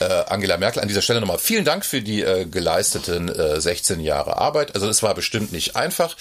[0.03, 0.81] Äh, Angela Merkel.
[0.81, 4.75] An dieser Stelle nochmal vielen Dank für die äh, geleisteten äh, 16 Jahre Arbeit.
[4.75, 6.15] Also es war bestimmt nicht einfach.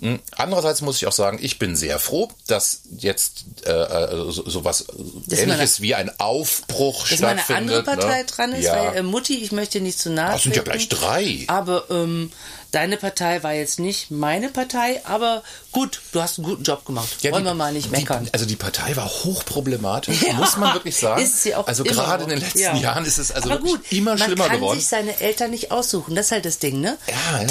[0.00, 4.48] Hm, Andererseits muss ich auch sagen, ich bin sehr froh, dass jetzt äh, äh, so,
[4.48, 4.86] sowas
[5.26, 7.76] Dass ähnliches wie ein Aufbruch Dass mal eine stattfindet.
[7.76, 8.24] andere Partei ne?
[8.24, 8.86] dran ist, ja.
[8.86, 11.44] weil äh, Mutti, ich möchte nicht zu nahe Das sind ja gleich drei.
[11.48, 12.32] Aber ähm,
[12.76, 17.08] deine Partei war jetzt nicht meine Partei, aber gut, du hast einen guten Job gemacht.
[17.22, 18.24] Ja, Wollen die- wir mal nicht meckern.
[18.26, 21.22] Die, also die Partei war hochproblematisch, Ja, muss man wirklich sagen.
[21.22, 22.74] ist sie auch also gerade in den letzten Ja.
[22.76, 24.78] Jahren ist es also gut, immer man schlimmer kann geworden.
[24.78, 26.14] sich seine Eltern nicht aussuchen.
[26.14, 26.98] Das ist halt das Ding, ne?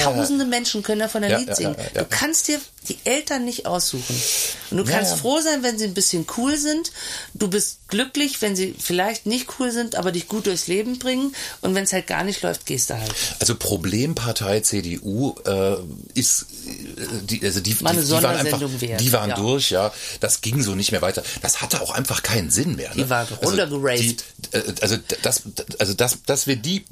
[0.02, 1.76] Tausende Menschen können davon ein Lied singen.
[1.94, 4.16] Du kannst dir die Eltern nicht aussuchen.
[4.72, 5.18] Und du Ja, kannst ja.
[5.18, 6.92] froh sein, wenn sie ein bisschen cool sind.
[7.34, 11.36] Du bist glücklich, wenn sie vielleicht nicht cool sind, aber dich gut durchs Leben bringen.
[11.62, 13.14] Und wenn es halt gar nicht läuft, gehst du halt.
[13.40, 15.76] Also Problempartei CDU äh,
[16.14, 19.36] ist äh, die, also die, die, die waren einfach, wert, die waren ja.
[19.36, 19.94] durch, ja.
[20.20, 21.24] Das ging so nicht mehr weiter.
[21.42, 22.90] Das hatte auch einfach keinen Sinn mehr.
[22.90, 23.04] Ne?
[23.04, 24.24] Die waren runtergeraved.
[24.54, 25.44] die, äh, also das,
[25.80, 26.86] also das, dass wir die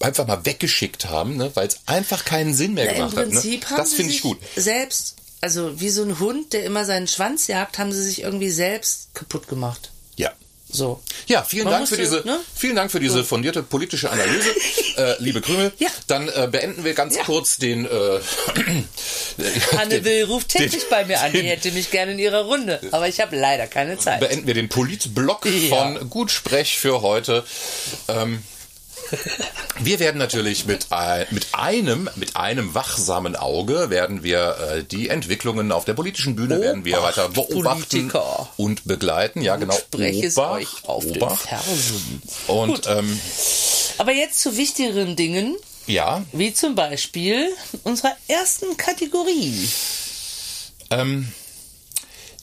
[0.00, 3.30] einfach mal weggeschickt haben, ne, weil es einfach keinen Sinn mehr Na, gemacht hat.
[3.30, 3.60] Ne?
[3.76, 4.38] Das finde ich gut.
[4.56, 8.48] selbst, also wie so ein Hund, der immer seinen Schwanz jagt, haben sie sich irgendwie
[8.50, 9.90] selbst kaputt gemacht.
[10.16, 10.32] Ja.
[10.72, 11.02] So.
[11.26, 12.40] Ja, vielen Man Dank für diese, ne?
[12.56, 14.48] vielen Dank für diese fundierte politische Analyse,
[14.96, 15.70] äh, liebe Krümel.
[15.78, 15.88] Ja.
[16.06, 17.24] Dann äh, beenden wir ganz Ja.
[17.24, 17.84] kurz den.
[17.84, 17.90] Äh,
[19.78, 21.32] Anne Will ruft täglich bei mir an.
[21.34, 22.80] Die hätte mich gerne in ihrer Runde.
[22.90, 24.20] Aber ich habe leider keine Zeit.
[24.20, 25.76] beenden wir den Politblock Ja.
[25.76, 27.44] von Gutsprech für heute.
[28.08, 28.42] Ähm,
[29.80, 35.08] wir werden natürlich mit, ein, mit einem mit einem wachsamen Auge werden wir äh, die
[35.08, 38.48] Entwicklungen auf der politischen Bühne werden wir Obacht, weiter beobachten Politiker.
[38.56, 39.42] und begleiten.
[39.42, 39.74] Ja, genau.
[39.74, 41.48] Spreche es Obacht, euch auf den Obacht.
[41.48, 42.22] Fersen.
[42.46, 43.20] Und ähm,
[43.98, 47.48] Aber jetzt zu wichtigeren Dingen, ja, wie zum Beispiel
[47.82, 49.68] unserer ersten Kategorie.
[50.90, 51.28] Ähm,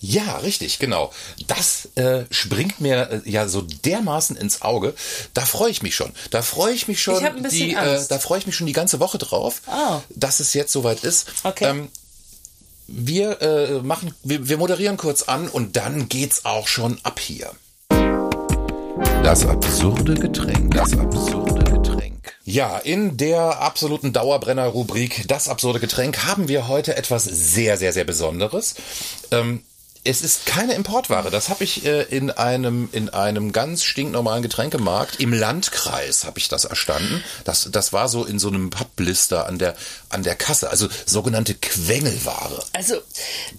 [0.02, 1.14] ja, richtig, genau.
[1.48, 4.94] Das äh, springt mir äh, ja so dermaßen ins Auge.
[5.34, 6.12] Da freue ich mich schon.
[6.32, 7.18] Da freue ich mich schon.
[7.20, 8.10] Ich hab ein bisschen die, äh, Angst.
[8.12, 10.02] da freue ich mich schon die ganze Woche drauf, Ah.
[10.10, 11.28] dass es jetzt soweit ist.
[11.44, 11.66] Okay.
[11.66, 11.90] Ähm,
[12.88, 17.52] wir äh, machen, wir, wir moderieren kurz an und dann geht's auch schon ab hier.
[19.24, 20.74] Das absurde Getränk.
[20.74, 22.34] Das absurde Getränk.
[22.44, 28.04] Ja, in der absoluten Dauerbrenner-Rubrik Das absurde Getränk haben wir heute etwas sehr, sehr, sehr
[28.04, 28.76] Besonderes.
[29.32, 29.62] Ähm,
[30.04, 31.30] es ist keine Importware.
[31.30, 36.48] Das habe ich äh, in einem in einem ganz stinknormalen Getränkemarkt im Landkreis habe ich
[36.48, 37.24] das erstanden.
[37.44, 39.76] Das das war so in so einem Pappblister an der
[40.10, 42.64] an der Kasse, also sogenannte Quengelware.
[42.74, 42.96] Also,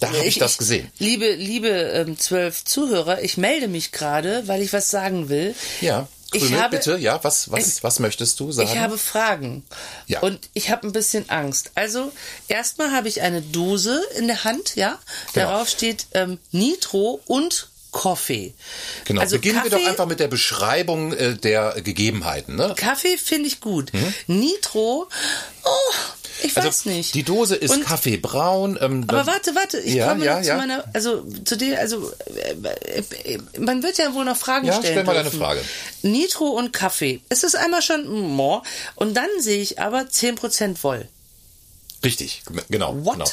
[0.01, 0.91] Da hab ich das gesehen.
[0.99, 5.55] Liebe, liebe ähm, zwölf Zuhörer, ich melde mich gerade, weil ich was sagen will.
[5.81, 8.69] Ja, Ich Krümel, habe- bitte, ja, was was was möchtest du sagen?
[8.73, 9.65] Ich habe Fragen.
[10.07, 10.21] Ja.
[10.21, 11.71] Und ich habe ein bisschen Angst.
[11.75, 12.13] Also,
[12.49, 14.99] erstmal habe ich eine Dose in der Hand, ja.
[15.35, 15.47] Genau.
[15.51, 18.55] Darauf steht ähm, Nitro und Kaffee.
[19.05, 22.57] Genau, Also beginnen wir Kaffee- doch einfach mit der Beschreibung äh, der Gegebenheiten.
[22.57, 22.73] Ne?
[22.77, 23.93] Kaffee finde ich gut.
[24.27, 25.09] Nitro,
[25.65, 25.69] oh,
[26.45, 26.97] ich weiß nicht.
[27.09, 28.79] Also, Die Dose ist Und- kaffeebraun.
[28.81, 30.57] Ähm, Aber warte, warte, ich Ja, komme ja, noch zu ja.
[30.57, 35.05] meiner, also zu dir, also äh, man wird ja wohl noch Fragen Ja, stellen stell
[35.05, 35.41] mal deine dürfen.
[35.41, 35.61] Frage.
[36.03, 37.21] Nitro und Kaffee.
[37.29, 38.63] Es ist einmal schon mo
[38.97, 41.09] und dann sehe ich aber 10% Woll.
[42.05, 42.97] Richtig, genau.
[43.05, 43.13] What?
[43.15, 43.25] genau.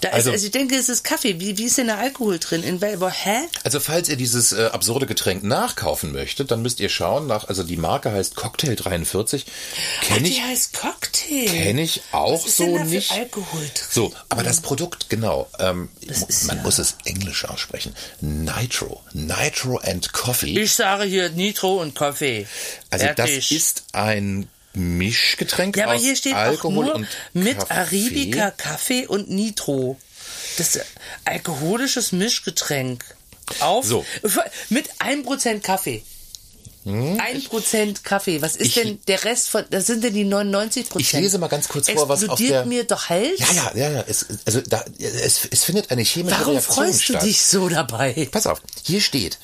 [0.00, 1.40] Da ist, Also, also ich denke, es ist Kaffee.
[1.40, 2.62] Wie, wie ist denn der Alkohol drin?
[2.62, 3.38] In wel, aber, hä?
[3.64, 7.62] also falls ihr dieses äh, absurde Getränk nachkaufen möchtet, dann müsst ihr schauen nach, also
[7.64, 9.44] die Marke heißt Cocktail 43.
[9.46, 11.46] Ach, Kenne die ich, heißt Cocktail.
[11.46, 13.10] kenn ich auch Was ist so denn da für nicht.
[13.12, 13.86] Alkohol drin?
[13.90, 17.94] So, aber das Produkt, genau, ähm, ist man ja- muss es englisch aussprechen.
[18.20, 19.02] Nitro.
[19.12, 20.60] Nitro and Coffee.
[20.60, 22.46] Ich sage hier Nitro und Kaffee.
[22.90, 23.52] Also das Fertig.
[23.52, 27.72] ist ein Mischgetränk Ja, aber hier steht Alkohol auch nur mit Kaffee.
[27.74, 29.98] Arabica, Kaffee und Nitro.
[30.58, 30.84] Das ist
[31.24, 33.04] alkoholisches Mischgetränk.
[33.60, 34.04] Auf So.
[34.70, 36.02] mit 1% Kaffee.
[36.84, 38.42] 1% Kaffee.
[38.42, 38.66] Was ist Hm?
[38.66, 41.88] Ich- denn der Rest von, das sind denn die 99% Ich lese mal ganz kurz
[41.90, 42.64] vor, was auf der...
[42.66, 43.38] mir doch Hals?
[43.38, 44.04] Ja, ja, ja, ja.
[44.08, 47.22] Es, also da, es, es findet eine chemische Warum Reaktion freust du statt.
[47.22, 48.28] dich so dabei?
[48.32, 49.38] Pass auf, hier steht,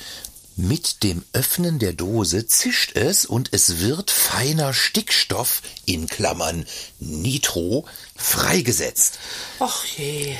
[0.58, 6.66] mit dem Öffnen der Dose zischt es und es wird feiner Stickstoff in Klammern
[6.98, 9.20] Nitro freigesetzt,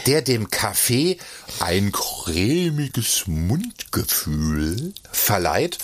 [0.07, 1.19] der dem Kaffee
[1.61, 5.79] ein cremiges Mundgefühl verleiht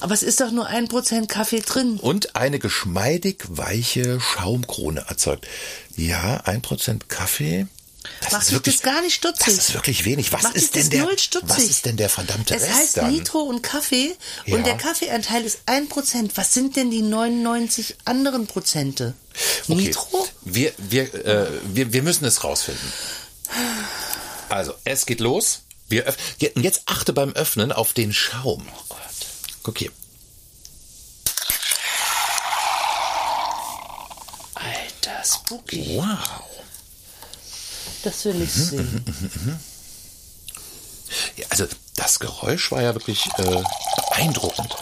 [0.00, 1.98] Aber es ist doch nur 1% Kaffee drin.
[2.00, 5.46] und eine geschmeidig weiche Schaumkrone erzeugt.
[5.96, 7.66] Ja, ein Prozent Kaffee.
[8.20, 9.46] Das Macht wirklich, das gar nicht stutzig.
[9.46, 10.32] Das ist wirklich wenig.
[10.32, 13.12] Was ist denn der, was ist denn der verdammte es Rest Es heißt dann?
[13.12, 14.16] Nitro und Kaffee
[14.46, 14.56] ja.
[14.56, 16.30] und der Kaffeeanteil ist 1%.
[16.34, 19.14] Was sind denn die 99 anderen Prozente?
[19.68, 19.74] Okay.
[19.74, 20.26] Nitro?
[20.42, 22.92] Wir, wir, äh, wir, wir müssen es rausfinden.
[24.48, 25.60] Also, es geht los.
[25.88, 26.64] Wir öffnen.
[26.64, 28.66] Jetzt achte beim Öffnen auf den Schaum.
[28.68, 28.98] Oh Gott.
[29.62, 29.90] Guck hier.
[34.54, 35.96] Alter, spooky.
[35.96, 36.55] Wow.
[38.06, 39.04] Das will Mhm, ich sehen.
[41.36, 41.66] Ja, also
[41.96, 43.62] das Geräusch war ja wirklich äh,
[44.10, 44.76] beeindruckend.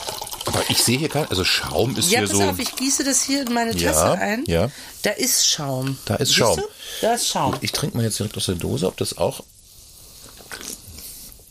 [0.44, 2.42] Aber ich sehe hier kein, also Schaum ist Ja, hier pass so.
[2.50, 4.44] auf, ich gieße das hier in meine Tasse Ja, ein.
[4.46, 4.70] ja.
[5.00, 5.96] Da ist Schaum.
[6.04, 6.56] Da ist Siehst Schaum.
[6.58, 6.62] Du?
[7.00, 7.56] Da ist Schaum.
[7.62, 9.42] Ich trinke mal jetzt direkt aus der Dose, ob das auch.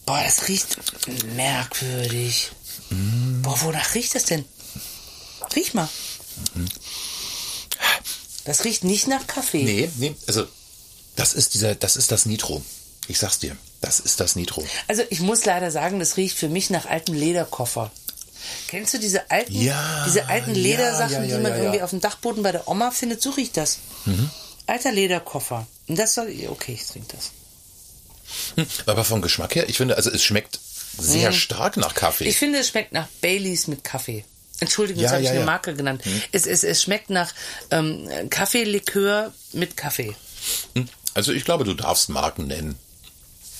[0.05, 0.77] Boah, das riecht
[1.35, 2.51] merkwürdig.
[3.41, 4.45] Boah, wonach riecht das denn?
[5.55, 5.89] Riech mal.
[6.53, 6.67] Mhm.
[8.45, 9.63] Das riecht nicht nach Kaffee.
[9.63, 10.45] Nee, nee, also
[11.15, 12.63] das ist dieser, das ist das Nitro.
[13.07, 14.65] Ich sag's dir, das ist das Nitro.
[14.87, 17.91] Also ich muss leider sagen, das riecht für mich nach altem Lederkoffer.
[18.67, 22.01] Kennst du diese alten, Ja, diese alten Ledersachen, ja, ja, die man irgendwie auf dem
[22.01, 23.21] Dachboden bei der Oma findet?
[23.21, 23.79] So riecht das.
[24.05, 24.29] Mhm.
[24.67, 25.67] Alter Lederkoffer.
[25.87, 27.31] Und das soll, okay, ich trinke das.
[28.55, 30.59] Hm, Aber vom Geschmack her, ich finde, also es schmeckt
[30.97, 32.25] sehr stark nach Kaffee.
[32.25, 34.23] Ich finde, es schmeckt nach Baileys mit Kaffee.
[34.59, 35.43] Entschuldigung, jetzt habe ich eine.
[35.43, 36.03] Marke genannt.
[36.31, 37.33] Es, es, es schmeckt nach
[37.71, 40.15] ähm, Kaffeelikör mit Kaffee.
[41.13, 42.75] Hm, also ich glaube, du darfst Marken nennen.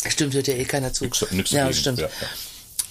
[0.08, 1.06] Stimmt, hört ja eh keiner zu.
[1.06, 2.00] Nix- nix ja, stimmt.
[2.00, 2.12] Ja, ja.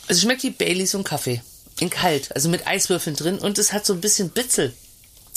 [0.09, 1.43] Also es schmeckt wie Baileys und Kaffee.
[1.81, 4.73] In kalt, also mit Eiswürfeln drin und es hat so ein bisschen Bitzel.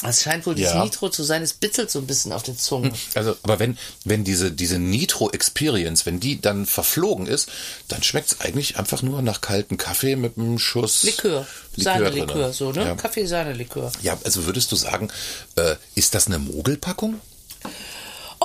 [0.04, 0.84] Es scheint wohl dieses Ja.
[0.84, 2.92] Nitro zu sein, es bitzelt so ein bisschen auf der Zunge.
[3.14, 7.50] Also, aber wenn, wenn diese, diese Nitro-Experience, wenn die dann verflogen ist,
[7.88, 12.52] dann schmeckt es eigentlich einfach nur nach kaltem Kaffee mit einem Schuss Likör, Likör Sahne-Likör,
[12.54, 12.84] so, ne?
[12.84, 12.96] Ja.
[12.96, 13.92] Kaffee-Sahne-Likör.
[14.02, 15.10] ja, also würdest du sagen,
[15.56, 17.22] äh, ist das eine Mogelpackung?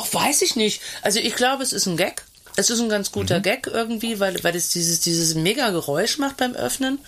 [0.00, 0.80] Ach, weiß ich nicht.
[1.02, 2.24] Also ich glaube, es ist ein Gag.
[2.56, 3.42] Es ist ein ganz guter Mhm.
[3.42, 6.98] Gag irgendwie, weil, weil es dieses, dieses mega Geräusch macht beim Öffnen.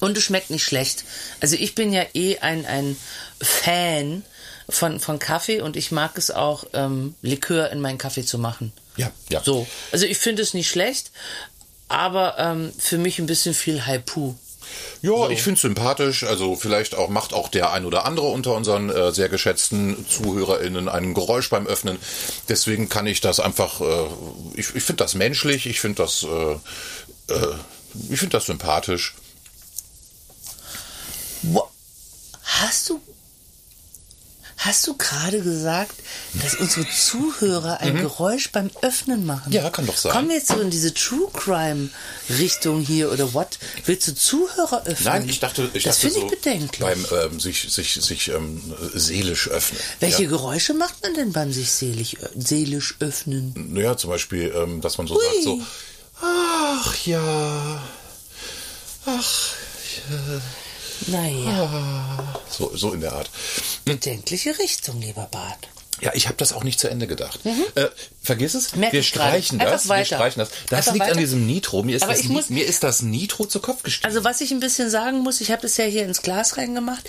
[0.00, 1.04] Und es schmeckt nicht schlecht.
[1.40, 2.96] Also ich bin ja eh ein, ein
[3.40, 4.24] Fan
[4.68, 8.72] von, von Kaffee und ich mag es auch, ähm, Likör in meinen Kaffee zu machen.
[8.96, 9.42] Ja, ja.
[9.44, 9.66] So.
[9.90, 11.10] Also ich finde es nicht schlecht,
[11.88, 14.34] aber ähm, für mich ein bisschen viel Haipu.
[15.02, 16.24] Ja, ich finde sympathisch.
[16.24, 20.88] Also vielleicht auch macht auch der ein oder andere unter unseren äh, sehr geschätzten ZuhörerInnen
[20.88, 21.98] ein Geräusch beim Öffnen.
[22.48, 24.06] Deswegen kann ich das einfach, äh,
[24.54, 26.52] ich, ich finde das menschlich, ich finde das, äh,
[27.32, 27.54] äh,
[28.10, 29.14] ich finde das sympathisch.
[31.42, 31.68] Wo-
[32.42, 33.00] Hast du
[34.64, 35.94] Hast du gerade gesagt,
[36.34, 39.48] dass unsere Zuhörer ein Geräusch beim Öffnen machen?
[39.48, 39.54] Mhm.
[39.54, 40.12] Ja, kann doch sein.
[40.12, 41.88] Kommen wir jetzt so in diese True Crime
[42.38, 43.58] Richtung hier oder what?
[43.86, 45.04] Willst du Zuhörer öffnen?
[45.04, 46.78] Nein, ich dachte, ich das finde so ich bedenklich.
[46.80, 48.62] beim ähm, sich, sich, sich ähm,
[48.94, 49.80] seelisch öffnen.
[49.98, 50.28] Welche Ja?
[50.28, 53.52] Geräusche macht man denn beim sich seelisch, seelisch öffnen?
[53.72, 55.60] Naja, zum Beispiel, ähm, dass man so sagt, so,
[56.22, 57.82] ach ja,
[59.06, 59.54] ach,
[61.08, 63.30] Naja, so, so in der Art.
[63.84, 65.68] bedenkliche Richtung, lieber Bart.
[66.00, 67.38] Ja, ich habe das auch nicht zu Ende gedacht.
[67.76, 67.86] Äh,
[68.22, 70.50] vergiss es, Merk wir streichen das, wir streichen das.
[70.68, 71.12] Das Einfach liegt weiter.
[71.12, 71.84] an diesem Nitro.
[71.84, 74.06] Mir ist, Aber das, muss- mir ist das Nitro zu Kopf gestiegen.
[74.06, 77.08] Also was ich ein bisschen sagen muss, ich habe das ja hier ins Glas reingemacht.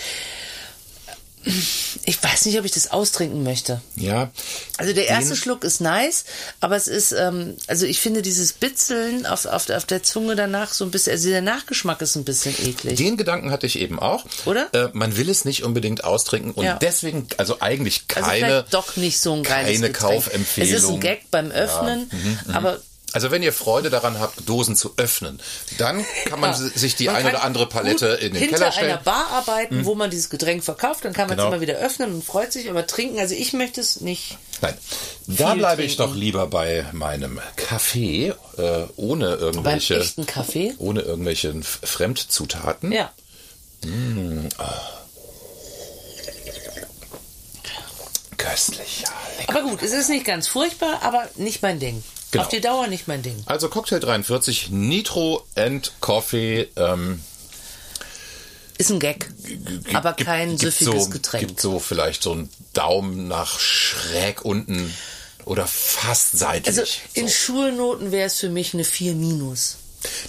[2.05, 3.81] Ich weiß nicht, ob ich das austrinken möchte.
[3.95, 4.31] ja,
[4.77, 6.23] Also der erste Schluck ist nice,
[6.61, 10.35] aber es ist, ähm, also ich finde dieses Bitzeln auf, auf, der- auf der Zunge
[10.35, 12.97] danach so ein bisschen, also der Nachgeschmack ist ein bisschen eklig.
[12.97, 14.25] den Gedanken hatte ich eben auch.
[14.45, 14.73] Oder?
[14.73, 16.77] Äh, man will es nicht unbedingt austrinken und Ja.
[16.81, 20.13] deswegen, also eigentlich also keine, vielleicht doch nicht so ein geiles keine Getränk.
[20.13, 20.69] Kaufempfehlung.
[20.73, 22.09] Es ist ein Gag beim Öffnen,
[22.53, 22.79] aber
[23.13, 25.39] Also wenn ihr Freude daran habt, Dosen zu öffnen,
[25.77, 28.41] dann kann man ja, si- sich die man ein kann oder andere Palette in den
[28.41, 28.91] hinter Keller stellen.
[28.91, 31.53] einer Bar arbeiten, wo man dieses Getränk verkauft, dann kann man es Genau.
[31.53, 34.37] immer wieder öffnen und freut sich, aber trinken, also ich möchte es nicht.
[34.61, 34.73] Nein,
[35.27, 36.11] da bleibe ich trinken.
[36.13, 40.73] doch lieber bei meinem Kaffee äh, ohne Beim irgendwelche echten Kaffee?
[40.79, 42.91] ohne irgendwelche Fremdzutaten.
[42.91, 43.11] Ja.
[48.37, 49.09] Köstlich, ja.
[49.47, 52.03] Aber gut, es ist nicht ganz furchtbar, aber nicht mein Ding.
[52.33, 52.45] Genau.
[52.45, 53.43] Auf die Dauer nicht mein Ding.
[53.45, 56.67] Also Cocktail 43 Nitro and Coffee.
[56.75, 57.21] Ähm,
[58.79, 59.29] Ist ein Gag,
[59.93, 61.47] aber kein süffiges so, Getränk.
[61.47, 64.91] Gibt so vielleicht so einen Daumen nach schräg unten
[65.45, 66.79] oder fast seitlich.
[66.79, 67.33] Also in so.
[67.35, 69.77] Schulnoten wäre es für mich eine 4 minus.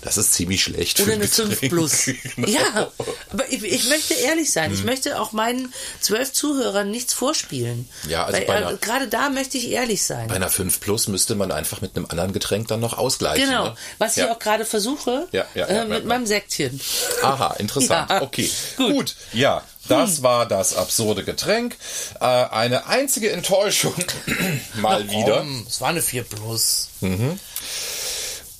[0.03, 1.73] Das ist ziemlich schlecht Oder für ein eine 5 Getränk.
[1.73, 2.05] plus.
[2.37, 2.49] Genau.
[2.55, 2.93] Ja,
[3.33, 4.71] aber ich, ich möchte ehrlich sein.
[4.71, 4.79] Hm.
[4.79, 7.89] Ich möchte auch meinen zwölf Zuhörern nichts vorspielen.
[8.09, 10.29] Ja, also Weil, bei einer- äh, gerade da möchte ich ehrlich sein.
[10.29, 13.47] Bei einer 5 Plus müsste man einfach mit einem anderen Getränk dann noch ausgleichen.
[13.49, 13.77] Genau, Ne?
[13.99, 14.25] was ja.
[14.27, 16.81] ich auch gerade versuche Ja, ja, äh, mit meinem Säckchen.
[17.23, 18.11] Aha, interessant.
[18.21, 18.87] Okay, Gut.
[18.89, 18.95] Hm.
[18.97, 19.17] gut.
[19.33, 21.77] Ja, das war das absurde Getränk.
[22.21, 23.95] Äh, eine einzige Enttäuschung
[24.75, 25.39] mal wieder.
[25.39, 26.89] Komm, es war eine 4 plus.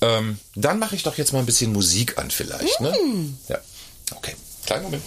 [0.01, 2.79] Ähm, dann mache ich doch jetzt mal ein bisschen Musik an vielleicht.
[2.81, 2.93] Ne?
[2.93, 3.37] Hm.
[3.47, 3.59] Ja.
[4.15, 5.03] Okay, kleinen Moment.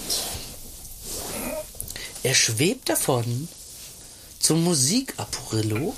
[2.23, 3.49] Er schwebt davon
[4.41, 5.95] zum Musik-Apparillo.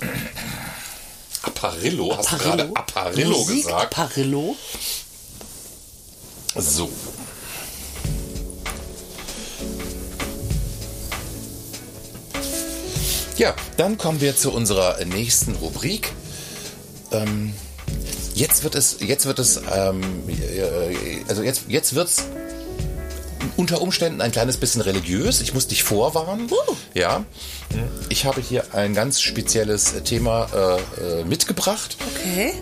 [1.41, 3.97] Apparillo, hast du gerade Apparillo Musik gesagt?
[3.97, 4.55] Apparillo.
[6.55, 6.89] So.
[13.37, 16.11] Ja, dann kommen wir zu unserer nächsten Rubrik.
[17.11, 17.53] Ähm,
[18.33, 22.25] jetzt wird es, jetzt wird es, ähm, äh, also jetzt, jetzt wird's
[23.57, 25.41] unter Umständen ein kleines bisschen religiös.
[25.41, 26.49] Ich muss dich vorwarnen.
[26.51, 26.75] Uh.
[26.93, 27.25] Ja,
[28.09, 32.53] ich habe hier ein ganz spezielles Thema äh, äh, mitgebracht Okay.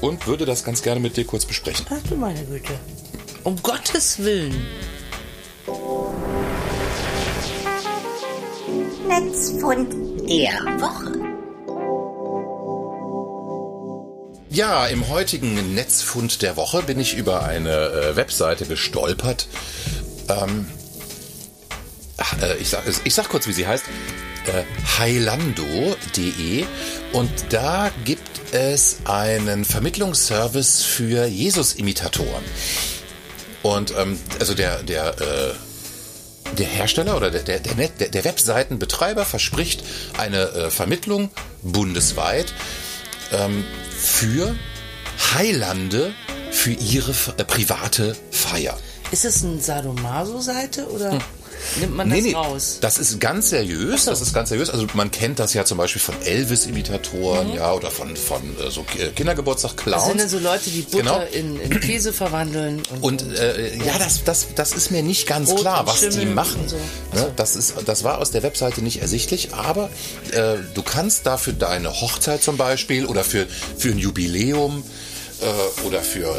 [0.00, 1.86] und würde das ganz gerne mit dir kurz besprechen.
[1.90, 2.72] Ach du meine Güte.
[3.44, 4.66] Um Gottes Willen.
[9.08, 9.92] Netzfund
[10.28, 11.27] der Woche.
[14.50, 19.46] Ja, im heutigen Netzfund der Woche bin ich über eine äh, Webseite gestolpert.
[20.28, 20.66] Ähm,
[22.40, 23.84] äh, ich, sag, ich sag kurz, wie sie heißt.
[24.46, 24.62] Äh,
[24.98, 26.64] heilando.de
[27.12, 32.44] und da gibt es einen Vermittlungsservice für Jesus-Imitatoren.
[33.62, 35.54] Und ähm, also der, der äh,
[36.56, 39.84] der Hersteller oder der, der, der, der Webseitenbetreiber verspricht
[40.16, 41.30] eine äh, Vermittlung
[41.62, 42.54] bundesweit
[43.32, 43.64] ähm,
[43.98, 44.54] für
[45.34, 46.14] Heilande
[46.50, 48.78] für ihre äh, private Feier.
[49.10, 51.18] Ist es eine Sadomaso-Seite oder
[51.80, 52.78] nimmt man das raus?
[52.80, 54.04] das ist ganz seriös.
[54.04, 54.10] so.
[54.10, 54.70] Das ist ganz seriös.
[54.70, 58.82] Also man kennt das ja zum Beispiel von Elvis-Imitatoren, ja, oder von, von äh, so
[58.82, 59.96] Ki- Kindergeburtstag-Clowns.
[60.02, 61.22] Das sind dann so Leute, die Butter Genau.
[61.32, 62.82] in, in Käse verwandeln.
[63.00, 66.26] Und, Und äh, ja, das, das, das ist mir nicht ganz Brot klar, was die
[66.26, 66.66] machen.
[66.68, 66.76] so.
[67.16, 67.32] Ne?
[67.36, 69.90] Das, ist, das war aus der Webseite nicht ersichtlich, aber
[70.32, 74.82] äh, du kannst da für deine Hochzeit zum Beispiel oder für, für ein Jubiläum
[75.40, 76.34] äh, oder für äh,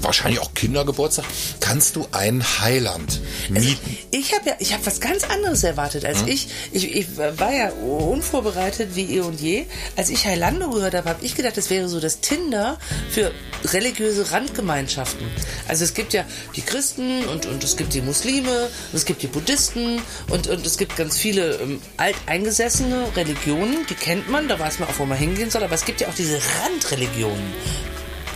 [0.00, 1.24] wahrscheinlich auch Kindergeburtstag,
[1.60, 3.98] kannst du einen Heiland mieten.
[4.10, 6.28] ich habe ja, ich habe was ganz anderes erwartet als Hm?
[6.28, 6.48] ich.
[6.72, 6.94] ich.
[6.96, 9.66] Ich war ja unvorbereitet wie eh und je.
[9.96, 12.78] Als ich Heilando gehört habe, habe ich gedacht, das wäre so das Tinder
[13.10, 13.32] für
[13.64, 15.26] religiöse Randgemeinschaften.
[15.68, 19.22] Also es gibt ja die Christen und, und es gibt die Muslime und es gibt
[19.22, 24.58] die Buddhisten und, und es gibt ganz viele ähm, alteingesessene Religionen, die kennt man, da
[24.58, 27.52] weiß man auch, wo man hingehen soll, aber es gibt ja auch diese Randreligionen.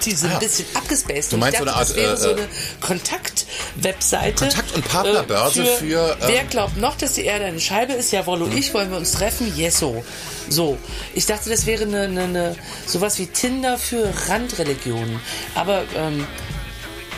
[0.04, 0.34] Die sind Ah.
[0.34, 1.32] ein bisschen abgespaced.
[1.32, 2.48] Du meinst so dachte, eine das Art, wäre äh, so äh, eine
[2.80, 4.34] Kontakt-Webseite.
[4.46, 8.12] Kontakt- und Partnerbörse für, ähm, wer glaubt noch, dass die Erde eine Scheibe ist?
[8.12, 9.52] Jawohl, und ich wollen wir uns treffen?
[9.56, 10.04] Yeso.
[10.48, 10.78] So.
[11.14, 15.20] Ich dachte, das wäre eine, eine, eine sowas wie Tinder für Randreligionen.
[15.54, 16.26] Aber ähm,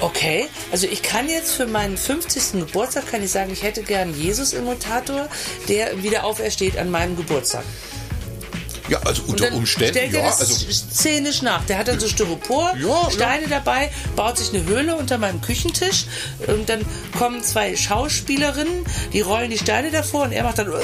[0.00, 2.66] Okay, also ich kann jetzt für meinen 50.
[2.66, 5.28] Geburtstag kann ich sagen, ich hätte gern Jesus-Imitator,
[5.68, 7.62] der wieder aufersteht an meinem Geburtstag.
[8.88, 10.26] Ja, also Und unter dann Umständen, stellt er ja.
[10.26, 11.64] das Also, szenisch nach.
[11.66, 16.06] Der hat dann so Styropor, Ja, Steine dabei, baut sich eine Höhle unter meinem Küchentisch
[16.48, 16.84] und dann
[17.16, 20.68] kommen zwei Schauspielerinnen, die rollen die Steine davor und er macht dann.
[20.72, 20.74] äh,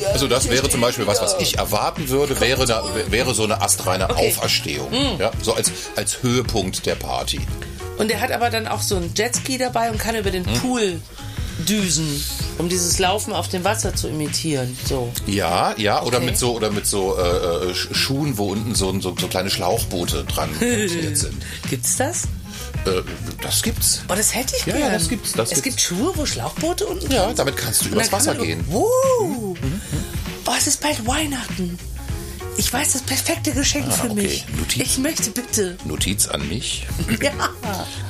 [0.00, 1.42] ja, also das wäre zum Beispiel was, was wieder.
[1.42, 4.28] ich erwarten würde, wäre, da, wäre so eine astreine Okay.
[4.28, 4.90] Auferstehung.
[5.18, 7.40] Ja, so als, als Höhepunkt der Party.
[7.98, 10.54] Und er hat aber dann auch so einen Jetski dabei und kann über den Hm.
[10.60, 11.00] Pool
[11.64, 12.06] düsen,
[12.58, 14.76] um dieses Laufen auf dem Wasser zu imitieren.
[14.88, 15.12] So.
[15.26, 16.26] Ja, ja, oder Okay.
[16.26, 19.50] mit so oder mit so äh, äh, Sch- Schuhen, wo unten so, so, so kleine
[19.50, 21.42] Schlauchboote dran montiert sind.
[21.68, 22.24] Gibt's das?
[22.86, 23.02] Äh,
[23.42, 24.02] das gibt's.
[24.08, 24.86] Oh, das hätte ich Ja, gern.
[24.88, 25.76] ja, das gibt's, das es gibt's.
[25.76, 28.64] gibt Schuhe, wo Schlauchboote unten Ja, dran damit kannst du übers Wasser gehen.
[28.68, 29.56] Wow.
[30.46, 31.78] Oh, es ist bald Weihnachten.
[32.60, 34.14] Ich weiß das perfekte Geschenk Ah, für okay.
[34.22, 34.44] mich.
[34.54, 34.82] Notiz.
[34.82, 35.78] Ich möchte bitte.
[35.86, 36.86] Notiz an mich.
[37.22, 37.32] Ja.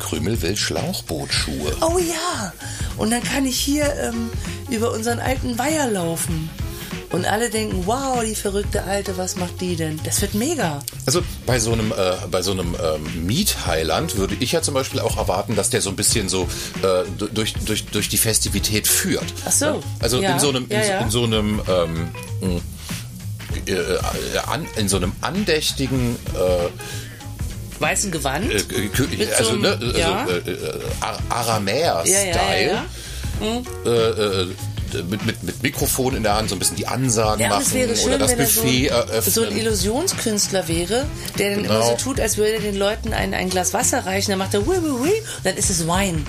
[0.00, 1.76] Krümel will Schlauchbootschuhe.
[1.82, 2.52] Oh ja.
[2.96, 4.28] Und dann kann ich hier ähm,
[4.68, 6.50] über unseren alten Weiher laufen.
[7.12, 10.00] Und alle denken, wow, die verrückte Alte, was macht die denn?
[10.04, 10.80] Das wird mega.
[11.06, 14.98] Also bei so einem, äh, bei so einem ähm, Mietheiland würde ich ja zum Beispiel
[15.00, 16.48] auch erwarten, dass der so ein bisschen so
[16.82, 19.32] äh, du- durch, durch, durch die Festivität führt.
[19.46, 19.80] Ach so.
[20.00, 20.32] Also Ja.
[20.32, 20.98] in so einem, in, Ja, so- ja.
[21.00, 22.60] in so einem ähm,
[23.66, 23.98] äh, äh,
[24.46, 26.68] an, in so einem andächtigen äh,
[27.82, 28.50] Weißen Gewand.
[29.38, 30.26] also, ne, ja.
[31.00, 32.34] Ar- Aramäer-Style.
[32.70, 32.84] Ja,
[33.40, 33.62] ja.
[33.86, 34.48] Äh, äh,
[34.94, 37.70] mit, mit, mit Mikrofon in der Hand so ein bisschen die Ansagen Ja, und machen
[37.70, 39.32] schön, oder das Buffet so, eröffnen.
[39.34, 41.06] so ein Illusionskünstler wäre,
[41.38, 41.90] der dann immer Genau.
[41.90, 44.66] so tut, als würde er den Leuten ein, ein Glas Wasser reichen, dann macht er
[44.66, 46.24] wui, wui, wui, und dann ist es Wein.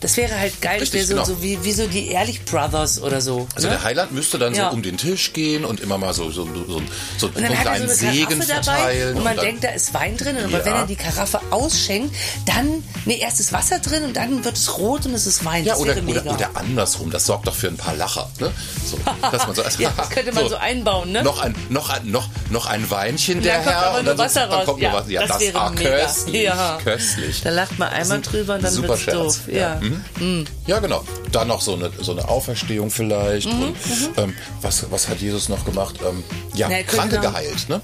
[0.00, 1.24] Das wäre halt geil, Richtig, so, genau.
[1.24, 3.46] so wie, wie so die Ehrlich Brothers oder so.
[3.54, 3.74] Also ne?
[3.74, 4.70] der Heiland müsste dann Ja.
[4.70, 6.82] so um den Tisch gehen und immer mal so, so, so,
[7.18, 9.16] so, und einen kleinen so eine Segen verteilen.
[9.16, 10.64] und man dann, denkt, da ist Wein drin, aber Ja.
[10.64, 12.14] wenn er die Karaffe ausschenkt,
[12.46, 15.64] dann, nee, erst ist Wasser drin und dann wird es rot und es ist Wein.
[15.64, 18.30] ja, oder, oder, oder andersrum, das sorgt doch für ein paar Lacher.
[18.40, 18.50] Ne?
[18.84, 18.98] So,
[19.30, 21.22] dass man so, Ja, das könnte man so einbauen, ne?
[21.22, 23.98] Noch ein, noch ein, noch, noch ein Weinchen, der kommt Herr.
[23.98, 24.64] und dann Wasser so, dann raus.
[24.66, 26.42] Kommt Ja, nur was, ja, das das, wäre ah, köstlich.
[26.42, 26.78] Ja.
[26.82, 27.40] Köstlich.
[27.42, 29.16] Da lacht man einmal drüber und dann Super wird's Scherz.
[29.16, 29.40] doof.
[29.48, 29.80] Ja.
[30.20, 30.44] Mhm.
[30.66, 31.04] Ja, genau.
[31.32, 33.52] Dann noch so eine, so eine Auferstehung vielleicht.
[33.52, 33.76] Mhm, und,
[34.18, 35.96] ähm, was, was hat Jesus noch gemacht?
[36.06, 36.22] Ähm,
[36.54, 37.80] ja, Na, Kranke geheilt, ne?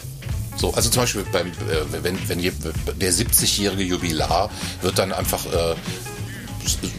[0.57, 1.53] So, also zum Beispiel beim, äh,
[2.03, 4.51] wenn, wenn der 70-jährige Jubilar
[4.83, 5.75] wird dann einfach äh,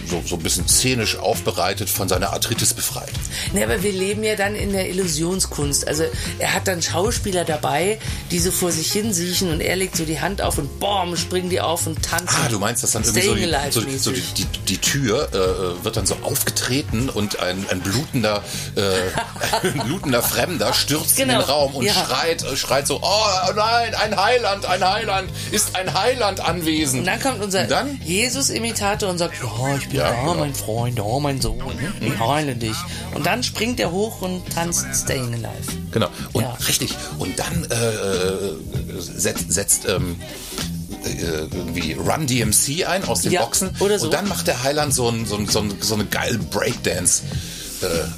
[0.08, 3.12] so, so ein bisschen szenisch aufbereitet von seiner Arthritis befreit.
[3.54, 5.88] Ne, aber wir leben ja dann in der Illusionskunst.
[5.88, 6.04] Also
[6.40, 8.00] er hat dann Schauspieler dabei,
[8.32, 11.16] die so vor sich hin siechen und er legt so die Hand auf und boom,
[11.18, 12.38] springen die auf und tanzen.
[12.46, 15.84] Ah, du meinst, dass dann irgendwie so, die, so, so die, die, die Tür äh,
[15.84, 18.44] wird dann so aufgetreten und ein, ein blutender,
[18.76, 18.82] äh,
[19.68, 21.94] ein blutender Fremder stürzt in Genau, den Raum und ja.
[21.94, 27.02] schreit, äh, schreit so, oh nein, ein Heiland, ein Heiland, ist ein Heiland anwesend.
[27.02, 27.68] Und dann kommt unser?
[28.04, 30.34] Jesus-Imitator und sagt, ja, ich bin Ja, da, genau.
[30.36, 31.62] mein Freund, da, mein Sohn,
[32.00, 32.76] ich heile dich.
[33.16, 35.48] Und dann springt er hoch und tanzt Staying Alive.
[35.92, 36.08] Genau.
[36.34, 36.58] Und Ja.
[36.68, 36.94] richtig.
[37.20, 38.56] Und dann äh, äh,
[39.00, 40.16] setzt, setzt ähm,
[41.04, 41.22] äh,
[41.54, 43.72] irgendwie Run DMC ein aus den Ja, Boxen.
[43.80, 44.06] oder so.
[44.06, 47.24] Und dann macht der Heiland so, ein, so, ein, so, ein, so eine geile Breakdance.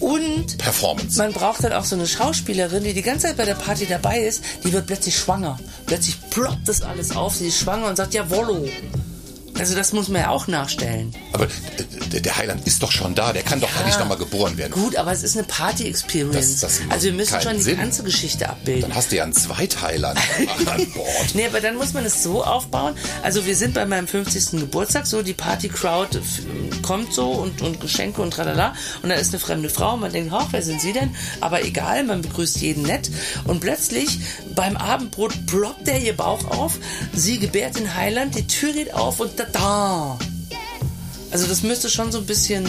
[0.02, 1.18] Und Performance.
[1.18, 4.20] man braucht dann auch so eine Schauspielerin, die die ganze Zeit bei der Party dabei
[4.20, 5.58] ist, die wird plötzlich schwanger.
[5.86, 8.68] Plötzlich ploppt das alles auf, sie ist schwanger und sagt, jawollo.
[9.60, 11.14] Also das muss man ja auch nachstellen.
[11.32, 11.47] Aber
[12.12, 14.72] der, der Heiland ist doch schon da, der kann doch gar nicht nochmal geboren werden.
[14.72, 16.60] Gut, aber es ist eine Party-Experience.
[16.62, 17.78] Das- das Also wir müssen schon die Sinn.
[17.78, 18.82] ganze Geschichte abbilden.
[18.89, 20.20] Dann hast du ja einen Zweitheiland
[20.66, 21.08] an Bord.
[21.36, 22.95] Nee, aber dann muss man es so aufbauen.
[23.22, 24.60] Also wir sind bei meinem 50.
[24.60, 26.20] Geburtstag, so die Party-Crowd
[26.82, 28.74] kommt so und, und Geschenke und tralala.
[29.01, 31.16] Und da ist eine fremde Frau und man denkt, ach, wer sind Sie denn?
[31.41, 33.10] Aber egal, man begrüßt jeden nett.
[33.45, 34.20] Und plötzlich
[34.56, 36.80] beim Abendbrot ploppt der ihr Bauch auf,
[37.14, 40.20] sie gebärt in Heiland, die Tür geht auf und da da.
[41.32, 42.66] Also das müsste schon so ein bisschen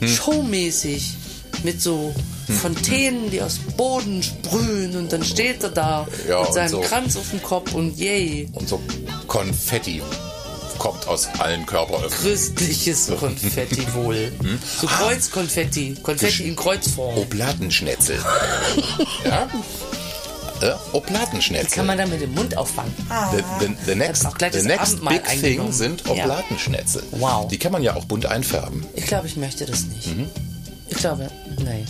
[0.00, 0.08] Hm.
[0.08, 1.14] showmäßig
[1.62, 2.14] mit so
[2.60, 6.80] Fontänen, die aus dem Boden sprühen und dann steht er da Ja, mit seinem so.
[6.82, 8.80] Kranz auf dem Kopf und yay, Und so
[9.26, 10.02] Konfetti
[10.78, 12.10] kommt aus allen Körperöffnungen.
[12.18, 14.32] christliches Konfetti wohl.
[14.42, 14.58] Hm?
[14.80, 17.16] So Kreuzkonfetti, Konfetti in Kreuzform.
[17.18, 18.22] Oblatenschnetzel.
[19.24, 19.48] ja?
[20.62, 21.76] Äh, Oblatenschnetzel.
[21.76, 22.92] Kann man da mit dem Mund auffangen?
[23.32, 26.24] The, the, the next, the next big thing sind Ja.
[26.24, 27.02] Oblatenschnetzel.
[27.12, 27.48] Wow.
[27.48, 28.84] Die kann man ja auch bunt einfärben.
[28.94, 30.16] Ich glaube, ich möchte das nicht.
[30.16, 30.30] Mhm.
[30.88, 31.28] Ich glaube,
[31.64, 31.84] nein.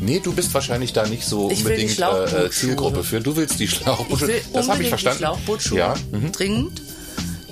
[0.00, 2.50] Nee, du bist wahrscheinlich da nicht so Ich die unbedingt äh.
[2.50, 3.20] Zielgruppe für.
[3.20, 4.40] Du willst die Schlauchbootschuhe.
[4.52, 5.18] Das habe ich die verstanden.
[5.18, 5.78] Schlauchbootschuhe.
[5.78, 5.94] Ja.
[6.10, 6.32] mhm.
[6.32, 6.82] Dringend.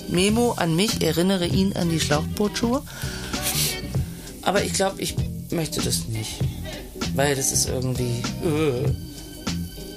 [0.08, 2.82] Memo an mich, erinnere ihn an die Schlauchbootschuhe.
[4.42, 5.14] Aber ich glaube, ich
[5.50, 6.38] möchte das nicht.
[7.14, 8.22] Weil das ist irgendwie.
[8.44, 9.07] Äh.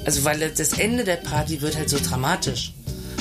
[0.06, 2.74] Also, weil das Ende der Party wird halt so dramatisch.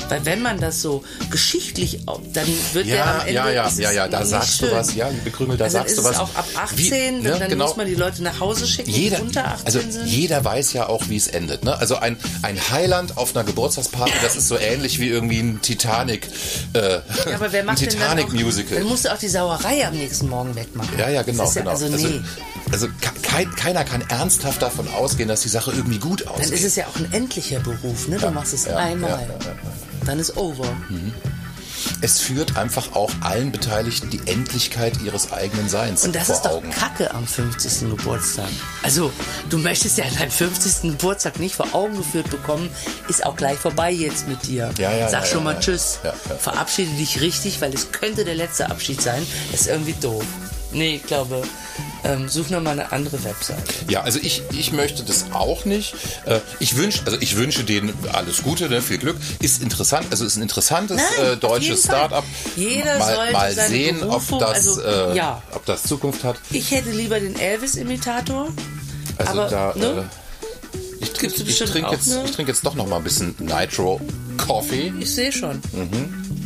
[0.09, 1.99] Weil wenn man das so geschichtlich,
[2.33, 3.33] dann wird der am Ja, Ende.
[3.33, 4.75] ja, ja, ja, ja, da sagst du schön.
[4.75, 4.93] was.
[4.93, 6.19] Ja, liebe Krümel, da also sagst ist du es was.
[6.19, 7.67] auch ab 18, Wie- dann, ne, dann genau.
[7.67, 10.05] muss man die Leute nach Hause schicken, jeder, die unter 18 also sind.
[10.07, 11.63] jeder weiß ja auch, wie es endet.
[11.63, 11.77] Ne?
[11.77, 16.27] Also ein, ein Heiland auf einer Geburtstagsparty, das ist so ähnlich wie irgendwie ein Titanic,
[16.73, 16.99] äh, Ja,
[17.35, 18.79] aber wer ein macht dann auch, Titanic-Musical.
[18.79, 20.97] Dann musst du auch die Sauerei am nächsten Morgen wegmachen.
[20.99, 21.71] Ja, ja, genau, ist ja, genau.
[21.71, 22.19] Also, also, nee.
[22.71, 26.51] Also ke- kein, keiner kann ernsthaft davon ausgehen, dass die Sache irgendwie gut dann ausgeht.
[26.51, 28.17] ist es ja auch ein endlicher Beruf, ne?
[28.17, 29.09] Du machst es ja, einmal.
[29.11, 29.55] ja, ja, ja,
[30.05, 30.65] Dann ist over.
[32.01, 36.41] es führt einfach auch allen Beteiligten die Endlichkeit ihres eigenen Seins Und das vor ist
[36.45, 36.69] doch Augen.
[36.69, 37.89] Kacke am 50.
[37.89, 38.49] Geburtstag.
[38.83, 39.11] Also,
[39.49, 40.91] du möchtest ja deinen 50.
[40.91, 42.69] Geburtstag nicht vor Augen geführt bekommen,
[43.07, 44.69] ist auch gleich vorbei jetzt mit dir.
[44.77, 45.59] Ja, ja, Sag ja, schon ja, mal ja.
[45.59, 45.99] Tschüss.
[46.03, 46.35] Ja, ja.
[46.35, 49.25] Verabschiede dich richtig, weil es könnte der letzte Abschied sein.
[49.51, 50.23] Das ist irgendwie doof.
[50.73, 51.41] Nee, ich glaube,
[52.03, 53.61] ähm, such noch mal eine andere Webseite.
[53.89, 55.93] Ja, also ich, ich möchte das auch nicht.
[56.25, 59.17] Äh, Ich wünsche, also ich wünsche denen alles Gute, ne, viel Glück.
[59.39, 61.83] Ist interessant, also ist ein interessantes Nein, äh, deutsches.
[61.83, 62.23] Start-up.
[62.55, 65.41] Jeder mal, sollte mal seine sehen, Berufung- ob das, also, äh, ja.
[65.53, 66.37] ob das Zukunft hat.
[66.51, 68.47] Ich hätte lieber den Elvis-Imitator.
[69.17, 70.09] Also aber, da, ne?
[70.73, 72.23] äh, ich trinke ich bestimmt trink jetzt, ne?
[72.25, 73.99] ich trink jetzt doch noch mal ein bisschen Nitro
[74.37, 74.93] Coffee.
[74.99, 75.61] Ich sehe schon.
[75.73, 76.40] Mhm.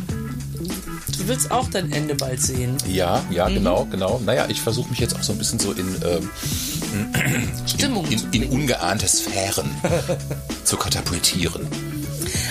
[1.26, 2.76] Du willst auch dein Ende bald sehen.
[2.86, 3.34] Ja, Mhm.
[3.34, 4.20] ja, genau, genau.
[4.24, 6.30] Naja, ich versuche mich jetzt auch so ein bisschen so in, ähm,
[7.66, 8.06] Stimmung.
[8.06, 9.68] in, in ungeahnte Sphären
[10.64, 11.66] zu katapultieren.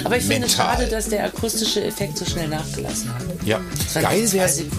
[0.05, 3.23] Aber ich finde es schade, dass der akustische Effekt so schnell nachgelassen hat.
[3.43, 3.59] Ja,
[3.93, 4.31] geil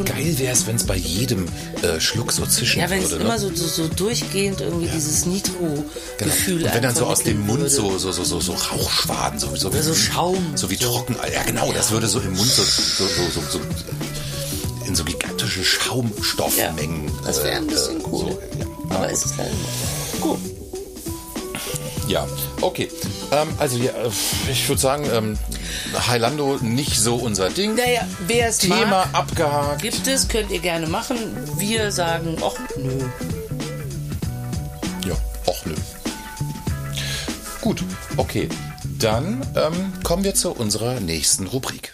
[0.05, 1.47] geil wär's, wenn es bei jedem
[1.83, 3.25] äh, Schluck so zischen Ja, wenn es würde.
[3.25, 5.35] immer so, so, so durchgehend irgendwie dieses Genau.
[5.35, 9.55] Nitro-Gefühl Und wenn dann so aus dem Mund so, so, so, so, so Rauchschwaden, so,
[9.57, 10.57] so, Oder so Schaum.
[10.57, 11.17] So wie trocken.
[11.33, 13.61] Ja, genau, das würde so im Mund so, so, so, so,
[14.87, 17.05] in so gigantische Schaumstoffmengen.
[17.07, 17.27] würde.
[17.27, 18.21] Das wäre ein äh, bisschen äh, cool.
[18.21, 18.67] So, ja.
[18.97, 20.21] Aber ist es leider nicht.
[20.21, 20.39] Gut.
[22.07, 22.27] Ja,
[22.61, 22.89] okay.
[23.33, 24.11] Ähm, also ja, äh,
[24.51, 25.37] ich würde sagen, ähm,
[26.07, 27.75] Highlando nicht so unser Ding.
[27.75, 29.83] Naja, wer es Thema mag, abgehakt.
[29.83, 31.17] gibt es, könnt ihr gerne machen.
[31.59, 32.99] Wir sagen, ach nö.
[35.07, 35.15] Ja,
[35.47, 35.75] och nö.
[37.61, 37.83] Gut,
[38.17, 38.49] okay.
[38.99, 41.93] Dann ähm, kommen wir zu unserer nächsten Rubrik.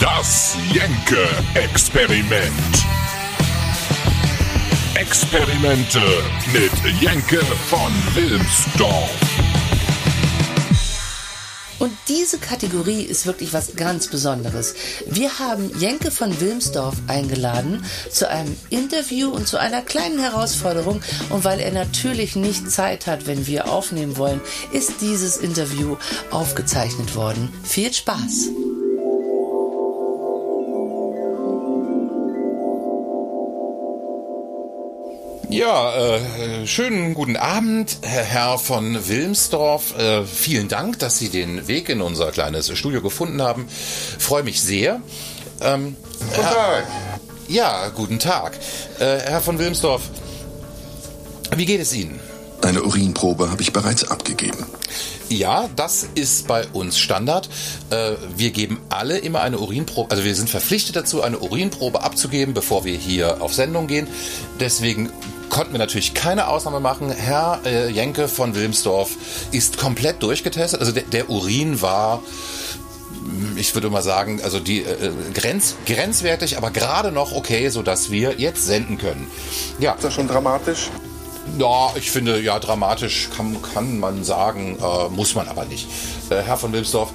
[0.00, 2.99] Das Jenke-Experiment.
[5.00, 6.02] Experimente
[6.52, 9.10] mit Jenke von Wilmsdorf.
[11.78, 14.74] Und diese Kategorie ist wirklich was ganz Besonderes.
[15.06, 21.00] Wir haben Jenke von Wilmsdorf eingeladen zu einem Interview und zu einer kleinen Herausforderung.
[21.30, 24.42] Und weil er natürlich nicht Zeit hat, wenn wir aufnehmen wollen,
[24.72, 25.96] ist dieses Interview
[26.30, 27.50] aufgezeichnet worden.
[27.64, 28.50] Viel Spaß!
[35.50, 39.98] Ja, äh, schönen guten Abend, Herr, Herr von Wilmsdorf.
[39.98, 43.66] Äh, vielen Dank, dass Sie den Weg in unser kleines Studio gefunden haben.
[43.68, 45.02] Freue mich sehr.
[45.60, 46.86] Ähm, Guten Tag.
[47.48, 48.58] ja, guten Tag.
[49.00, 50.02] Äh, Herr von Wilmsdorf,
[51.56, 52.20] wie geht es Ihnen?
[52.62, 54.64] Eine Urinprobe habe ich bereits abgegeben.
[55.30, 57.48] Ja, das ist bei uns Standard.
[57.90, 62.52] Äh, wir geben alle immer eine Urinprobe, also wir sind verpflichtet dazu, eine Urinprobe abzugeben,
[62.52, 64.08] bevor wir hier auf Sendung gehen.
[64.58, 65.08] Deswegen
[65.48, 67.12] konnten wir natürlich keine Ausnahme machen.
[67.12, 69.10] Herr äh, Jenke von Wilmsdorf
[69.52, 70.80] ist komplett durchgetestet.
[70.80, 72.24] Also der, Urin war,
[73.54, 78.40] ich würde mal sagen, also die äh, Grenz, grenzwertig, aber gerade noch okay, sodass wir
[78.40, 79.28] jetzt senden können.
[79.78, 80.90] Ja, Ist das schon dramatisch?
[81.58, 85.88] Ja, ich finde, ja, dramatisch kann, kann man sagen, äh, muss man aber nicht.
[86.30, 87.10] Äh, Herr von Wilmsdorf,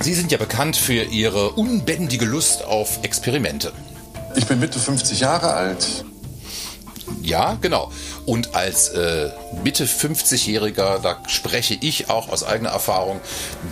[0.00, 3.72] Sie sind ja bekannt für Ihre unbändige Lust auf Experimente.
[4.34, 6.04] Ich bin Mitte 50 Jahre alt.
[7.22, 7.90] Ja, genau.
[8.26, 9.30] Und als äh,
[9.62, 13.20] Mitte 50-Jähriger, da spreche ich auch aus eigener Erfahrung,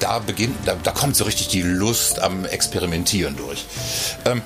[0.00, 3.64] da beginnt, da, da kommt so richtig die Lust am Experimentieren durch.
[4.24, 4.42] Ähm,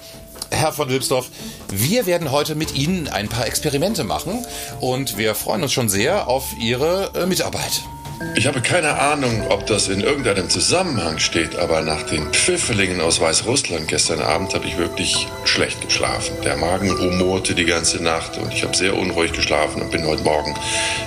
[0.51, 1.29] Herr von Wilmsdorf,
[1.69, 4.45] wir werden heute mit Ihnen ein paar Experimente machen
[4.81, 7.83] und wir freuen uns schon sehr auf Ihre äh, Mitarbeit.
[8.35, 13.21] Ich habe keine Ahnung, ob das in irgendeinem Zusammenhang steht, aber nach den Pfifferlingen aus
[13.21, 16.35] Weißrussland gestern Abend habe ich wirklich schlecht geschlafen.
[16.43, 20.23] Der Magen rumorte die ganze Nacht und ich habe sehr unruhig geschlafen und bin heute
[20.23, 20.55] Morgen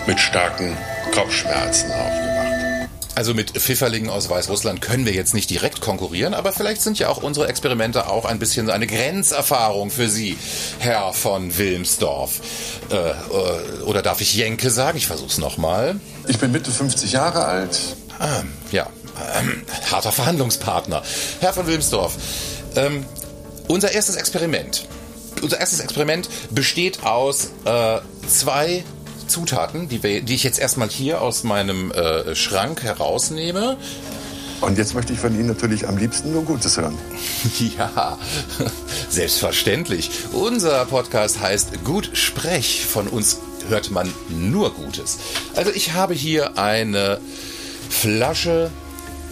[0.05, 0.77] mit starken
[1.11, 2.28] Kopfschmerzen aufgewacht.
[3.19, 7.09] Also mit Pfifferlingen aus Weißrussland können wir jetzt nicht direkt konkurrieren, aber vielleicht sind ja
[7.09, 10.37] auch unsere Experimente auch ein bisschen eine Grenzerfahrung für Sie,
[10.77, 12.39] Herr von Wilmsdorf.
[12.89, 14.97] Äh, äh, oder darf ich Jenke sagen?
[14.97, 15.99] Ich versuch's nochmal.
[16.29, 17.77] Ich bin Mitte 50 Jahre alt.
[18.19, 18.87] Ah, ja,
[19.37, 21.03] ähm, harter Verhandlungspartner.
[21.41, 22.15] Herr von Wilmsdorf,
[22.77, 23.05] ähm,
[23.67, 24.87] unser erstes Experiment.
[25.41, 27.99] Unser erstes Experiment besteht aus äh,
[28.29, 28.85] zwei
[29.29, 33.77] Zutaten, die, wir, die ich jetzt erstmal hier aus meinem äh, Schrank herausnehme.
[34.61, 36.97] Und jetzt möchte ich von Ihnen natürlich am liebsten nur Gutes hören.
[37.77, 38.17] Ja,
[39.09, 40.11] selbstverständlich.
[40.33, 42.85] Unser Podcast heißt Gut Sprech.
[42.85, 43.37] Von uns
[43.69, 45.17] hört man nur Gutes.
[45.55, 47.19] Also ich habe hier eine
[47.89, 48.69] Flasche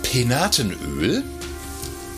[0.03, 1.23] Penatenöl.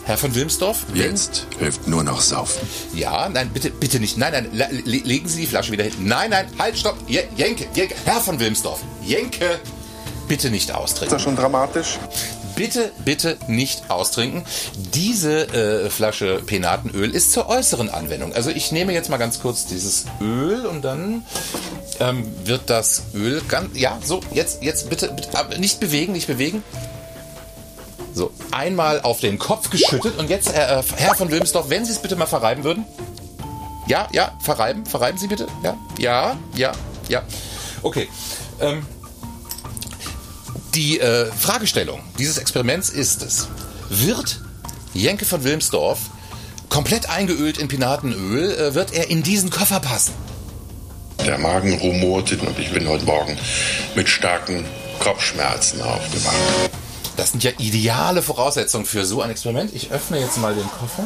[0.10, 0.88] Herr von Wilmsdorf?
[0.96, 2.68] Jetzt hilft nur noch Saufen.
[2.96, 4.18] Ja, nein, bitte, bitte nicht.
[4.18, 5.94] Nein, nein, le le legen Sie die Flasche wieder hin.
[6.00, 6.98] Nein, nein, halt, stopp.
[7.06, 8.80] Je Jenke, Jenke, Herr von Wilmsdorf.
[9.06, 9.60] Jenke,
[10.28, 11.14] bitte nicht Ist austrinken.
[11.16, 12.00] das schon dramatisch?
[12.56, 14.46] Bitte, bitte nicht austrinken.
[14.96, 18.34] Diese äh, Flasche Penatenöl ist zur äußeren Anwendung.
[18.34, 21.24] Also ich nehme jetzt mal ganz kurz dieses Öl und dann
[22.00, 26.64] ähm, wird das Öl ganz, ja, so, jetzt, jetzt bitte, bitte nicht bewegen, nicht bewegen.
[28.14, 32.02] So, einmal auf den Kopf geschüttet und jetzt, äh, Herr von Wilmsdorf, wenn Sie es
[32.02, 32.86] bitte mal verreiben würden.
[33.88, 35.48] Ja, ja, verreiben, verreiben Sie bitte.
[35.64, 36.72] Ja, ja, ja,
[37.08, 37.24] ja.
[37.82, 38.08] Okay.
[38.60, 38.86] Ähm,
[40.76, 43.48] die äh, Fragestellung dieses Experiments ist es,
[43.90, 44.42] wird
[44.94, 46.00] Jenke von Wilmsdorf
[46.70, 50.14] komplett eingeölt in Pinatenöl, äh, wird er in diesen Koffer passen?
[51.26, 53.38] Der Magen rumorte und ich bin heute Morgen
[53.96, 54.66] mit starken
[55.00, 56.70] Kopfschmerzen aufgewacht.
[57.20, 59.74] Das sind ja ideale Voraussetzungen für so ein Experiment.
[59.76, 61.06] Ich öffne jetzt mal den Koffer.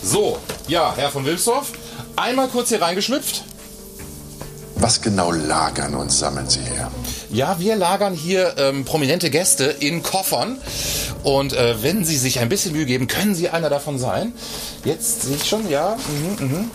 [0.00, 0.38] So,
[0.68, 1.72] ja, Herr von Wilmsdorf,
[2.14, 3.42] einmal kurz hier reingeschlüpft.
[4.76, 6.92] Was genau lagern und sammeln Sie her?
[7.28, 10.58] Ja, wir lagern hier ähm, prominente Gäste in Koffern.
[11.24, 14.32] Und äh, wenn Sie sich ein bisschen Mühe geben, können Sie einer davon sein.
[14.84, 15.96] Jetzt sehe ich schon, ja.
[16.38, 16.70] Mhm, mhm.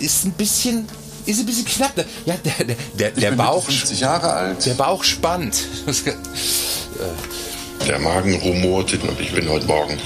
[0.00, 0.88] Ist ein bisschen,
[1.26, 1.92] ist ein bisschen knapp.
[2.24, 4.66] Ja, der, der, der, der Bauch, Mitte 50 Jahre alt.
[4.66, 5.64] der Bauch spannt.
[7.86, 9.98] Der Magen rumorte und ich bin heute Morgen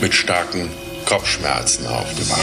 [0.00, 0.70] mit starken
[1.04, 2.40] Kopfschmerzen aufgewacht.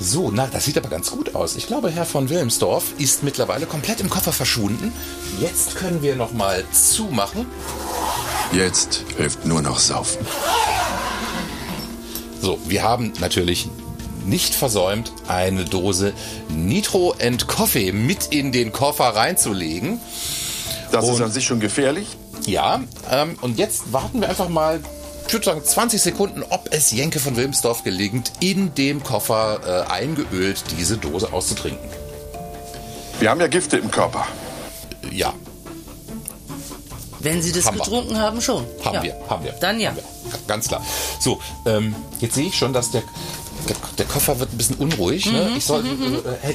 [0.00, 1.56] So, na, das sieht aber ganz gut aus.
[1.56, 4.92] Ich glaube, Herr von Wilmsdorf ist mittlerweile komplett im Koffer verschwunden.
[5.40, 7.46] Jetzt können wir noch mal zumachen.
[8.52, 10.26] Jetzt hilft nur noch Saufen.
[12.40, 13.68] So, wir haben natürlich
[14.24, 16.12] nicht versäumt, eine Dose
[16.48, 20.00] Nitro and Coffee mit in den Koffer reinzulegen.
[20.92, 22.06] Das ist Und- an sich schon gefährlich.
[22.46, 24.80] Ja, ähm, und jetzt warten wir einfach mal,
[25.26, 29.90] ich würde sagen 20 Sekunden, ob es Jenke von Wilmsdorf gelingt, in dem Koffer äh,
[29.92, 31.88] eingeölt diese Dose auszutrinken.
[33.20, 34.26] Wir haben ja Gifte im Körper.
[35.10, 35.32] ja,
[37.20, 37.84] Wenn Sie das Haben wir.
[37.84, 38.66] getrunken haben, schon.
[38.84, 39.02] haben ja.
[39.02, 39.52] wir, haben wir.
[39.52, 39.90] Dann ja.
[39.90, 40.38] Haben wir.
[40.46, 40.84] Ganz klar.
[41.20, 43.02] So, ähm, jetzt sehe ich schon, dass der,
[43.68, 45.26] der, der Koffer wird ein bisschen unruhig.
[45.26, 45.48] Ne?
[45.50, 46.54] Mhm, Ich soll, äh, äh,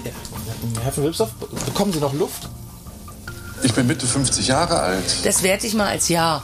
[0.84, 1.32] Herr von Wilpsdorf,
[1.66, 2.48] bekommen Sie noch Luft?
[3.64, 5.04] Ich bin Mitte 50 Jahre alt.
[5.26, 6.44] Das werte ich mal als Ja.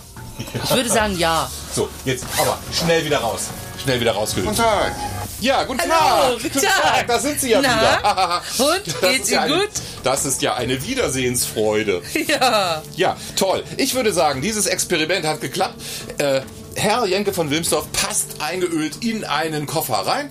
[0.63, 1.49] Ich würde sagen Ja.
[1.73, 3.43] So, jetzt aber schnell wieder raus.
[3.81, 4.49] Schnell wieder rausgehört.
[4.55, 4.93] Guten Tag.
[5.41, 6.43] Ja, guten Hallo, Tag.
[6.43, 7.07] guten Tag.
[7.07, 8.75] Da sind Sie ja Na, wieder.
[8.75, 8.87] und?
[8.87, 9.71] Das Geht's ist ja Ihnen eine, gut?
[10.03, 12.01] Das ist ja eine Wiedersehensfreude.
[12.27, 12.81] Ja.
[12.95, 13.63] Ja, toll.
[13.77, 15.75] Ich würde sagen, dieses Experiment hat geklappt.
[16.17, 16.41] Äh,
[16.75, 20.29] Herr Jenke von Wilmsdorf passt eingeölt in einen Koffer rein.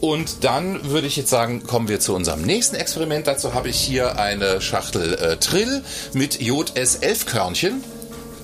[0.00, 3.26] Und dann würde ich jetzt sagen, kommen wir zu unserem nächsten Experiment.
[3.26, 5.82] Dazu habe ich hier eine Schachtel äh, Trill
[6.12, 7.84] mit JS 11 Körnchen.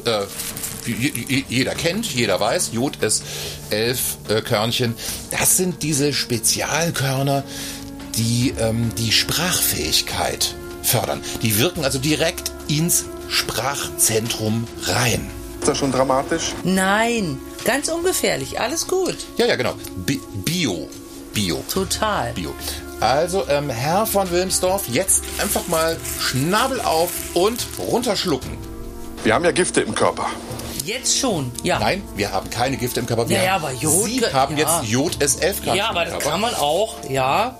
[0.04, 0.22] Äh,
[1.48, 3.22] jeder kennt, jeder weiß, JS
[3.70, 4.94] 11 äh, Körnchen.
[5.30, 7.44] Das sind diese Spezialkörner,
[8.16, 11.20] die ähm, die Sprachfähigkeit fördern.
[11.42, 15.39] Die wirken also direkt ins Sprachzentrum rein.
[15.60, 16.54] Ist das schon dramatisch?
[16.64, 17.38] Nein.
[17.64, 18.58] Ganz ungefährlich.
[18.60, 19.16] Alles gut.
[19.36, 19.74] Ja, ja, genau.
[20.06, 20.88] Bi Bio.
[21.34, 21.62] Bio.
[21.72, 22.32] Total.
[22.32, 22.52] Bio.
[23.00, 28.56] Also, ähm, Herr von Wilmsdorf, jetzt einfach mal Schnabel auf und runterschlucken.
[29.24, 30.26] Wir haben ja Gifte im Körper.
[30.84, 31.52] Jetzt schon.
[31.62, 31.78] Ja.
[31.78, 33.28] Nein, wir haben keine Gifte im Körper.
[33.28, 34.82] Wir Ja, ja, haben, aber Jod- Sie haben ja.
[34.82, 36.30] jetzt JS11 Ja, aber im das Körper.
[36.30, 36.96] kann man auch.
[37.08, 37.58] Ja.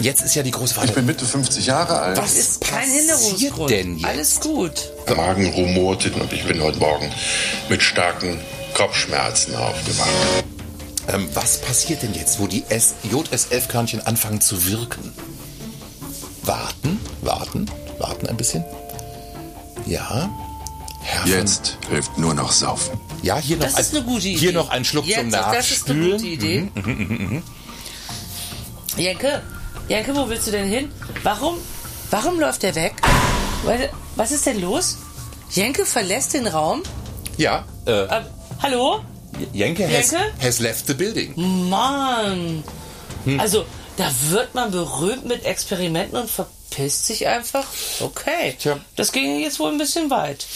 [0.00, 0.92] Jetzt ist ja die große Ich Frage.
[0.92, 2.18] bin Mitte 50 Jahre alt.
[2.18, 3.70] Was Ist kein passiert Hinderungsgrund.
[3.70, 4.04] denn jetzt?
[4.06, 4.92] Alles gut.
[5.08, 7.10] Der Magen rumorte und ich bin heute Morgen
[7.68, 8.38] mit starken
[8.74, 10.08] Kopfschmerzen aufgewacht.
[11.08, 15.12] Ähm, was passiert denn jetzt, wo die S JS11-Körnchen anfangen zu wirken?
[16.42, 17.66] Warten, warten,
[17.98, 18.64] warten ein bisschen.
[19.86, 20.28] Ja.
[21.02, 23.00] Herr Jetzt hilft nur noch Saufen.
[23.22, 24.38] Ja, hier noch, Das ist ein, eine gute Idee.
[24.38, 26.12] hier noch ein Schluck Jetzt, zum Das ist eine Nachspülen.
[26.12, 26.60] gute Idee.
[26.74, 27.42] Mhm,
[28.96, 29.42] Jenke,
[29.88, 30.90] Jenke, wo willst du denn hin?
[31.22, 31.58] Warum,
[32.10, 32.94] warum läuft der weg?
[34.16, 34.98] Was ist denn los?
[35.50, 36.82] Jenke verlässt den Raum.
[37.36, 38.22] Ja, äh, Äh,
[38.62, 39.00] hallo?
[39.52, 40.32] Jenke, has, Jenke?
[40.42, 41.34] has left the building.
[41.68, 42.64] Mann.
[43.38, 43.64] Also,
[43.96, 47.64] da wird man berühmt mit Experimenten und verpisst sich einfach.
[48.00, 48.56] Okay.
[48.58, 48.78] Tja.
[48.96, 50.46] Das ging jetzt wohl ein bisschen weit.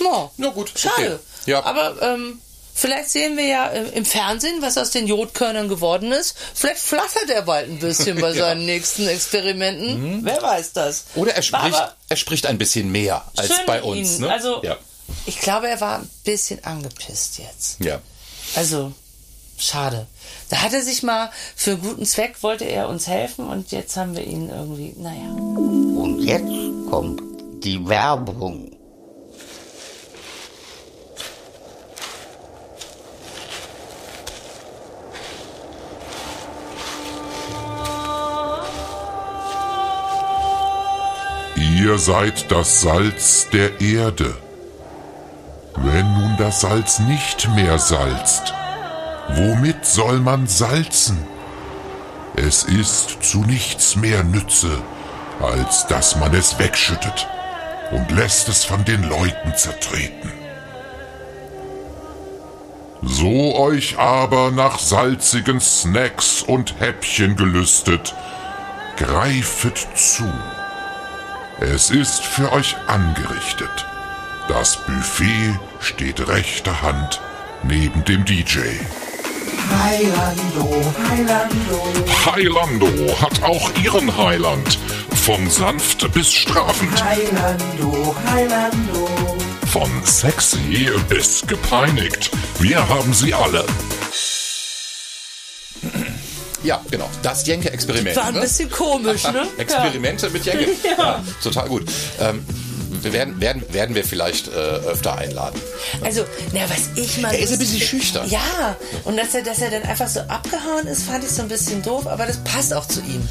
[0.00, 0.30] No.
[0.36, 1.14] Na gut, Schade.
[1.14, 1.50] okay.
[1.50, 1.64] Ja.
[1.64, 2.40] Aber ähm,
[2.76, 6.36] vielleicht sehen wir ja äh, im Fernsehen, was aus den Jodkörnern geworden ist.
[6.54, 10.24] Vielleicht flattert er bald ein bisschen bei seinen nächsten Experimenten.
[10.24, 11.06] Wer weiß das.
[11.16, 14.10] Oder er spricht, aber er spricht ein bisschen mehr als schön bei mit uns.
[14.12, 14.20] Ihnen.
[14.20, 14.32] Ne?
[14.32, 14.76] Also, ja.
[15.24, 17.80] ich glaube, er war ein bisschen angepisst jetzt.
[17.80, 18.00] ja.
[18.54, 18.92] Also,
[19.58, 20.06] schade.
[20.48, 23.96] Da hat er sich mal für einen guten Zweck, wollte er uns helfen und jetzt
[23.96, 25.30] haben wir ihn irgendwie, naja.
[25.32, 27.20] Und jetzt kommt
[27.64, 28.75] die Werbung.
[41.86, 44.34] Ihr seid das Salz der Erde.
[45.76, 48.52] Wenn nun das Salz nicht mehr salzt,
[49.28, 51.16] womit soll man salzen?
[52.34, 54.82] Es ist zu nichts mehr Nütze,
[55.40, 57.28] als dass man es wegschüttet
[57.92, 60.32] und lässt es von den Leuten zertreten.
[63.00, 68.12] So euch aber nach salzigen Snacks und Häppchen gelüstet,
[68.96, 70.24] greifet zu.
[71.60, 73.86] Es ist für euch angerichtet.
[74.46, 77.20] Das Buffet steht rechter Hand
[77.62, 78.58] neben dem DJ.
[82.26, 84.78] Highlando hat auch ihren Highland.
[85.14, 86.92] Von sanft bis strafend.
[89.66, 92.30] Von sexy bis gepeinigt.
[92.58, 93.64] Wir haben sie alle.
[96.66, 97.08] Ja, genau.
[97.22, 98.16] Das Jenke-Experiment.
[98.16, 98.40] War ein ne?
[98.40, 99.46] bisschen komisch, ne?
[99.58, 100.68] Experimente mit Jenke.
[100.98, 101.22] Ja.
[101.42, 101.84] total gut.
[102.20, 102.44] Ähm,
[103.02, 105.60] wir werden, werden, werden wir vielleicht äh, öfter einladen.
[106.02, 107.32] Also, na, was ich mal.
[107.32, 108.28] Er ist ein bisschen schüchtern.
[108.28, 111.48] Ja, und dass er, dass er dann einfach so abgehauen ist, fand ich so ein
[111.48, 113.28] bisschen doof, aber das passt auch zu ihm.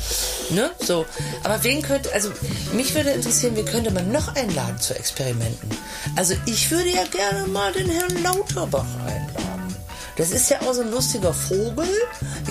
[0.51, 0.71] Ne?
[0.79, 1.05] So.
[1.43, 2.29] Aber wen könnte, also,
[2.73, 5.69] mich würde interessieren, wie könnte man noch einladen zu Experimenten?
[6.15, 9.75] Also, ich würde ja gerne mal den Herrn Lauterbach einladen.
[10.17, 11.87] Das ist ja auch so ein lustiger Vogel.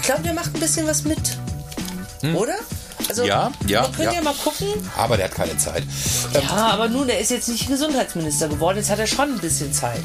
[0.04, 1.38] Ich glaube, der macht ein bisschen was mit.
[2.34, 2.56] Oder?
[3.08, 3.28] Also, Hm.
[3.28, 4.12] Ja, ja, Man könnte ja.
[4.12, 4.20] ja.
[4.20, 4.66] mal gucken.
[4.98, 5.82] Aber der hat keine Zeit.
[6.34, 8.76] Ähm, Ja, aber nun, er ist jetzt nicht Gesundheitsminister geworden.
[8.76, 10.02] Jetzt hat er schon ein bisschen Zeit.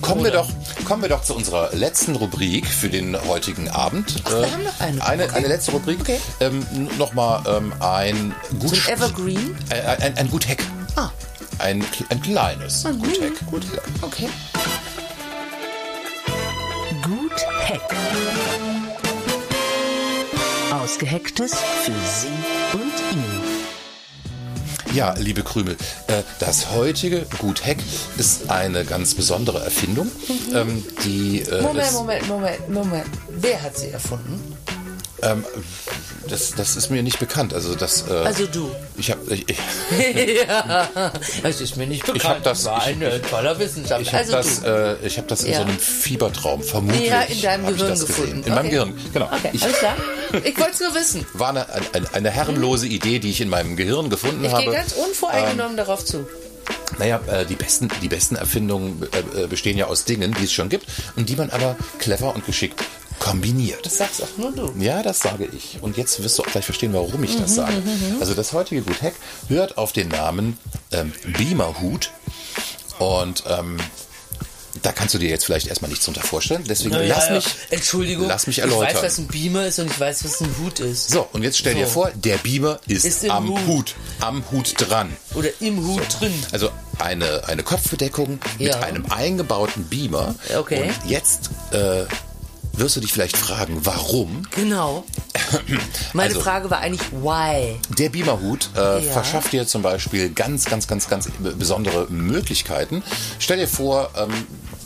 [0.00, 0.48] Kommen wir, doch,
[0.84, 4.14] kommen wir doch zu unserer letzten Rubrik für den heutigen Abend.
[4.26, 5.04] Ach, wir haben noch eine.
[5.04, 5.34] Eine, Okay.
[5.38, 5.98] eine letzte Rubrik.
[6.02, 6.20] Okay.
[6.38, 6.64] Ähm,
[6.96, 9.56] Nochmal ähm, ein gut So ein Evergreen.
[9.70, 10.62] Ein, ein, ein gut Hack.
[10.94, 11.10] Ah.
[11.58, 13.46] Ein, ein kleines gut Hack.
[13.50, 13.64] Gut,
[14.02, 14.28] okay.
[17.02, 17.32] Gut
[17.68, 17.80] Hack.
[20.86, 22.28] Ausgehacktes für Sie
[22.72, 23.24] und ihn.
[24.94, 25.76] Ja, liebe Krümel,
[26.06, 27.78] äh, das heutige Gut Heck
[28.18, 30.08] ist eine ganz besondere Erfindung,
[30.54, 33.06] ähm, die äh, Moment, Moment, Moment, Moment.
[33.28, 34.55] Wer hat sie erfunden?
[35.22, 35.44] Ähm,
[36.28, 37.54] das, das ist mir nicht bekannt.
[37.54, 38.04] Also das.
[38.08, 38.70] Äh, Also du.
[38.98, 39.58] ich habe ich, ich,
[40.48, 41.12] ja,
[41.42, 42.24] das ist mir nicht bekannt.
[42.36, 44.00] hab das- war ich- ein äh, toller Wissenschaftler.
[44.00, 45.58] ich habe also das, äh, ich hab das in Ja.
[45.58, 47.08] so einem Fiebertraum vermutlich.
[47.08, 48.42] Ja, in deinem ich Gehirn gefunden.
[48.44, 48.70] In meinem Okay.
[48.70, 49.26] Gehirn, genau.
[49.26, 49.96] Okay, Ich, alles klar.
[50.44, 51.26] Ich wollte es nur wissen.
[51.34, 54.64] war eine, eine, eine herrenlose Idee, die ich in meinem Gehirn gefunden Ich habe.
[54.64, 56.26] gehe ganz unvoreingenommen darauf zu.
[56.98, 59.06] Naja, äh, die besten, die besten Erfindungen
[59.36, 62.44] äh, bestehen ja aus Dingen, die es schon gibt und die man aber clever und
[62.44, 62.82] geschickt
[63.18, 63.84] kombiniert.
[63.86, 64.72] Das sagst auch nur du.
[64.78, 65.78] Ja, das sage ich.
[65.82, 67.82] Und jetzt wirst du auch gleich verstehen, warum ich Mhm, das sage.
[68.20, 69.14] Also das heutige Gut Heck
[69.48, 70.58] hört auf den Namen
[70.92, 72.10] ähm, Beamerhut.
[72.98, 73.76] Und ähm,
[74.82, 76.62] da kannst du dir jetzt vielleicht erstmal nichts drunter vorstellen.
[76.68, 77.46] Deswegen Ja, lass ja, mich.
[77.70, 78.26] Entschuldigung.
[78.28, 78.94] lass mich Ich erläutern.
[78.96, 81.08] weiß, was ein Beamer ist und ich weiß, was ein Hut ist.
[81.10, 81.92] So, und jetzt stell dir So.
[81.92, 83.66] vor, der Beamer ist, Ist am Hut.
[83.66, 83.94] Hut.
[84.20, 85.16] Am Hut dran.
[85.34, 86.34] Oder im Hut drin.
[86.52, 88.80] Also eine, eine Kopfbedeckung mit Ja.
[88.80, 90.34] einem eingebauten Beamer.
[90.58, 90.82] Okay.
[91.02, 92.04] Und jetzt äh,
[92.76, 94.42] wirst du dich vielleicht fragen, warum?
[94.54, 95.04] Genau.
[96.12, 97.76] Meine Also- Frage war eigentlich, why?
[97.98, 99.12] Der Beamerhut äh, Ja.
[99.12, 103.02] verschafft dir zum Beispiel ganz, ganz, ganz, ganz besondere Möglichkeiten.
[103.38, 104.30] Stell dir vor, ähm,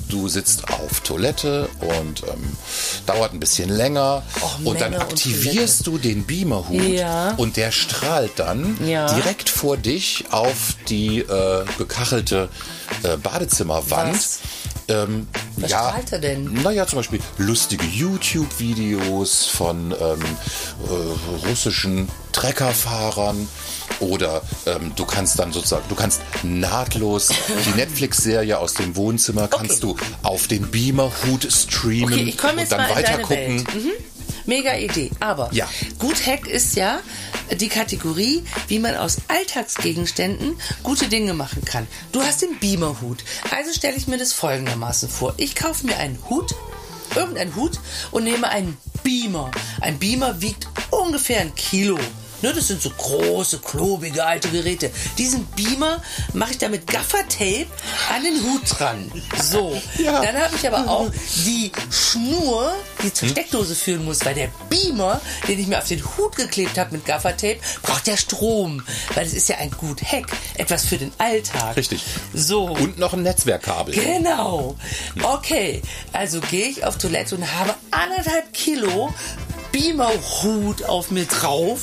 [0.09, 2.57] du sitzt auf Toilette und ähm,
[3.07, 7.35] dauert ein bisschen länger Och, und dann Männer und aktivierst du den Beamerhut Ja.
[7.37, 9.13] und der strahlt dann Ja.
[9.15, 12.49] direkt vor dich auf die äh, gekachelte
[13.05, 14.15] äh, Badezimmerwand.
[14.15, 14.39] Was?
[14.91, 16.53] Ähm, Was ja, strahlt er denn?
[16.63, 20.21] Naja, zum Beispiel lustige YouTube-Videos von ähm,
[20.89, 23.49] äh, russischen Treckerfahrern
[24.01, 27.29] oder ähm, du kannst dann sozusagen, du kannst nahtlos
[27.67, 32.89] die Netflix-Serie aus dem Wohnzimmer kannst du auf den Beamer-Hut streamen Okay, und dann mal
[32.89, 33.67] in weiter deine gucken.
[33.67, 33.75] Welt.
[33.75, 33.91] Mhm.
[34.47, 35.11] Mega Idee.
[35.21, 35.69] Aber Ja.
[35.99, 37.01] Gut Hack ist ja
[37.59, 41.87] die Kategorie, wie man aus Alltagsgegenständen gute Dinge machen kann.
[42.13, 43.25] Du hast den Beamer-Hut.
[43.51, 45.35] Also stelle ich mir das folgendermaßen vor.
[45.37, 46.55] Ich kaufe mir einen Hut,
[47.15, 47.81] irgendeinen Hut
[48.11, 49.51] und nehme einen Beamer.
[49.81, 51.99] Ein Beamer wiegt ungefähr ein Kilo.
[52.43, 54.91] Ne, das sind so große, klobige alte Geräte.
[55.19, 57.67] Diesen Beamer mache ich da mit Gaffertape
[58.15, 59.11] an den Hut dran.
[59.43, 59.81] So.
[59.99, 60.23] Ja.
[60.23, 61.11] Dann habe ich aber auch
[61.45, 66.03] die Schnur, die zur Steckdose führen muss, weil der Beamer, den ich mir auf den
[66.17, 68.83] Hut geklebt habe mit Gaffertape, braucht ja Strom.
[69.15, 70.27] Weil es ist ja ein gut Hack.
[70.55, 71.77] Etwas für den Alltag.
[71.77, 72.03] Richtig.
[72.33, 72.65] So.
[72.65, 73.95] Und noch ein Netzwerkkabel.
[73.95, 74.77] Genau.
[75.23, 75.83] Okay,
[76.13, 79.13] also gehe ich auf Toilette und habe anderthalb Kilo
[79.73, 81.81] Beamer-Hut auf mir drauf,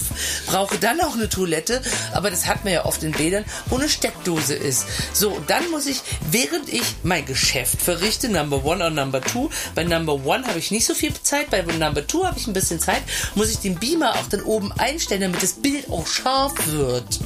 [0.47, 1.81] brauche dann auch eine Toilette,
[2.13, 4.85] aber das hat man ja oft in Bädern, wo eine Steckdose ist.
[5.13, 9.83] So, dann muss ich, während ich mein Geschäft verrichte, Number One und Number Two, bei
[9.83, 12.79] Number One habe ich nicht so viel Zeit, bei Number Two habe ich ein bisschen
[12.79, 13.01] Zeit,
[13.35, 17.19] muss ich den Beamer auch dann oben einstellen, damit das Bild auch scharf wird.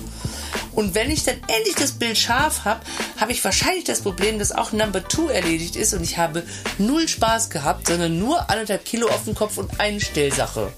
[0.74, 2.82] Und wenn ich dann endlich das Bild scharf habe,
[3.20, 6.44] habe ich wahrscheinlich das Problem, dass auch Number Two erledigt ist und ich habe
[6.78, 10.72] null Spaß gehabt, sondern nur anderthalb Kilo auf dem Kopf und Einstellsache.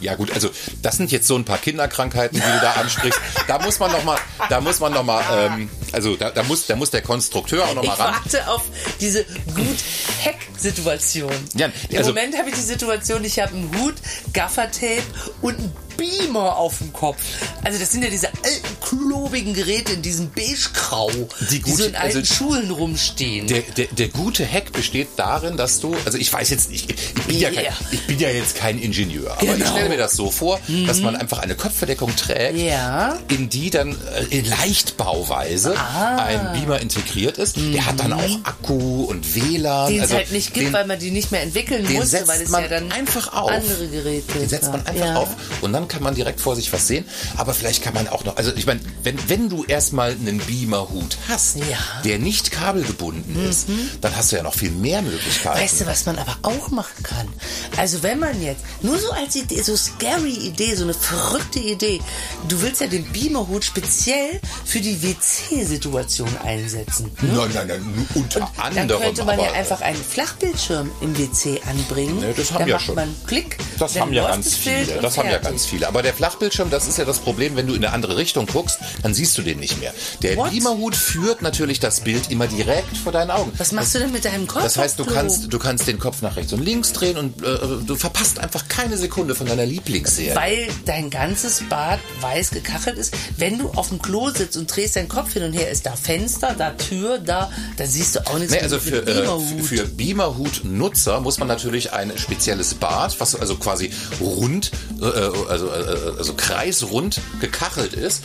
[0.00, 0.48] Ja gut, also
[0.80, 3.18] das sind jetzt so ein paar Kinderkrankheiten, die du da ansprichst.
[3.48, 4.16] Da muss man noch mal,
[4.48, 7.74] da muss man noch mal, ähm, also da, da muss, da muss der Konstrukteur auch
[7.74, 8.14] noch Ich mal ran.
[8.14, 8.62] warte auf
[9.00, 9.24] diese
[9.56, 11.32] Gut-Hack-Situation.
[11.54, 13.94] Ja, Im also- Moment habe ich die Situation, ich habe einen Hut,
[14.32, 15.02] Gaffertape
[15.42, 17.18] und einen Beamer auf dem Kopf.
[17.64, 21.10] Also das sind ja diese alten, klobigen Geräte in diesem Beigegrau,
[21.50, 23.46] die, Die so in alten also- Schulen rumstehen.
[23.46, 26.96] Der, der, der gute Hack besteht darin, dass du, also ich weiß jetzt nicht, ich,
[27.16, 29.70] ich, bin, ja kein, ich bin ja jetzt kein Ingenieur, aber ich Genau.
[29.70, 33.18] stelle mir das so vor, dass man einfach eine Kopfverdeckung trägt, Ja.
[33.28, 33.92] in die dann
[34.30, 36.16] äh, in Leichtbauweise Ah.
[36.24, 37.56] ein Beamer integriert ist.
[37.56, 39.88] Der hat dann auch Akku und WLAN.
[39.92, 42.40] den also es halt nicht gibt, den, weil man die nicht mehr entwickeln musste, weil
[42.42, 43.50] es ja dann einfach auf.
[43.50, 45.16] andere Geräte Den setzt man einfach ja.
[45.16, 45.28] auf
[45.60, 47.04] und dann kann man direkt vor sich was sehen.
[47.36, 51.16] Aber vielleicht kann man auch noch, also ich meine, wenn, wenn du erstmal einen Beamer-Hut
[51.28, 51.64] hast, Ja.
[51.64, 52.02] Mhm.
[52.04, 53.68] der nicht kabelgebunden ist,
[54.00, 55.60] dann hast du ja noch viel mehr Möglichkeiten.
[55.60, 57.28] Weißt du, was man aber auch machen kann?
[57.76, 62.00] Also wenn man jetzt, nur so als Idee, so scary Idee, so eine verrückte Idee,
[62.48, 67.10] du willst ja den Beamerhut speziell für die WC-Situation einsetzen.
[67.20, 67.32] ne?
[67.34, 69.02] Nein, nein, nein, unter Dann anderem.
[69.02, 72.20] könnte man aber, ja einfach einen Flachbildschirm im WC anbringen.
[72.20, 72.94] Ne, das haben da ja macht schon.
[72.94, 73.58] man Klick.
[73.78, 74.96] Das dann haben ja ganz das viele.
[74.96, 75.88] und Das haben ja ganz viele.
[75.88, 78.67] Aber der Flachbildschirm, das ist ja das Problem, wenn du in eine andere Richtung guckst,
[79.02, 79.92] dann siehst du den nicht mehr.
[80.22, 80.50] Der What?
[80.50, 83.52] Beamerhut führt natürlich das Bild immer direkt vor deinen Augen.
[83.56, 84.62] Was machst du denn mit deinem Kopf?
[84.62, 87.58] Das heißt, du kannst, du kannst den Kopf nach rechts und links drehen und äh,
[87.86, 90.34] du verpasst einfach keine Sekunde von deiner Lieblingsserie.
[90.34, 93.14] Weil dein ganzes Bad weiß gekachelt ist.
[93.36, 95.94] Wenn du auf dem Klo sitzt und drehst deinen Kopf hin und her, ist da
[95.96, 99.64] Fenster, da Tür, da, da siehst du auch nichts Nee, also für, äh, Beamerhut.
[99.64, 103.90] für Beamerhut-Nutzer muss man natürlich ein spezielles Bad, was also quasi
[104.20, 108.22] rund, äh, also, äh, also kreisrund gekachelt ist.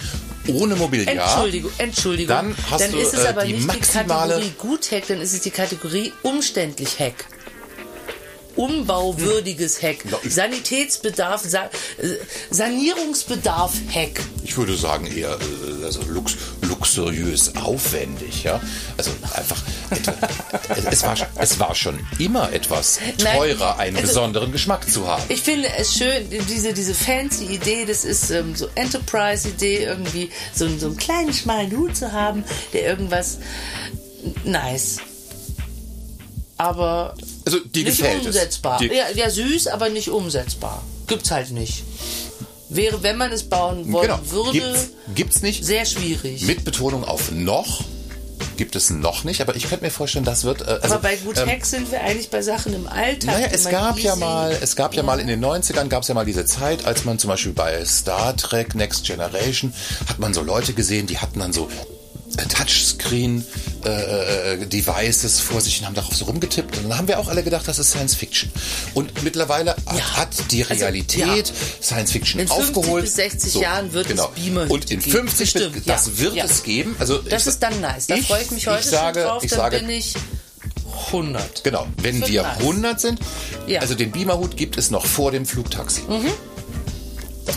[0.48, 1.08] Ohne Mobiliar.
[1.16, 2.36] Entschuldigung, Entschuldigung.
[2.36, 5.22] Dann hast dann du, ist es äh, aber die nicht maximale- die Kategorie Gut-Hack, dann
[5.22, 7.26] ist es die Kategorie umständlich Hack.
[8.56, 11.70] Umbauwürdiges ich- Sanitätsbedarf, Sa äh,
[12.50, 14.22] Sanierungsbedarf Hack.
[14.44, 18.60] Ich würde sagen eher äh, also lux, luxuriös aufwendig, ja.
[18.98, 19.62] Also einfach,
[20.92, 25.24] es, war, es war schon immer etwas teurer, einen also- besonderen Geschmack zu haben.
[25.30, 30.68] Ich finde es schön, diese, diese fancy Idee, das ist ähm, so Enterprise-Idee, irgendwie so,
[30.78, 32.44] so einen kleinen, schmalen Hut zu haben,
[32.74, 33.40] der irgendwas
[34.44, 34.98] nice.
[36.58, 38.82] Aber Also die nicht gefällt umsetzbar.
[38.82, 38.88] es.
[38.88, 40.84] Ja, ja, süß, aber nicht umsetzbar.
[41.08, 41.84] Gibt's halt nicht.
[42.70, 44.20] Wäre, wenn man es bauen wollen genau.
[44.32, 45.64] würde, Gibt's, gibt's nicht.
[45.66, 46.44] sehr schwierig.
[46.44, 47.82] Mit Betonung auf noch.
[48.58, 50.62] Gibt es noch nicht, aber ich könnte mir vorstellen, das wird.
[50.62, 53.34] Äh, also, aber bei Gut ähm, Hack sind wir eigentlich bei Sachen im Alltag.
[53.36, 56.14] Naja, es gab ja mal, es gab ja, mal in den 90ern gab es ja
[56.14, 59.74] mal diese Zeit, als man zum Beispiel bei Star Trek Next Generation
[60.08, 61.68] hat man so Leute gesehen, die hatten dann so
[62.38, 63.46] äh, Touchscreen
[63.86, 67.28] äh, äh, Devices vor sich und haben darauf so rumgetippt und dann haben wir auch
[67.28, 68.52] alle gedacht, das ist Science Fiction.
[68.94, 70.18] Und mittlerweile hat, Ja.
[70.18, 71.54] hat die Also, Realität ja.
[71.82, 73.04] Science Fiction In 50 aufgeholt.
[73.06, 74.28] bis 60 Jahren wird es genau.
[74.36, 75.12] Beamer Und in geben.
[75.12, 76.46] 50 bis- Bestimmt, das wird Ja.
[76.46, 76.96] es geben.
[77.00, 78.08] Also Das ich- ist dann nice.
[78.08, 79.44] Da freue ich mich heute ich sage, schon drauf.
[79.44, 80.14] Ich dann sage, bin ich
[81.12, 81.64] 100.
[81.64, 82.60] Genau, wenn wir nice.
[82.60, 83.20] 100 sind,
[83.80, 86.02] also den Beamerhut gibt es noch vor dem Flugtaxi.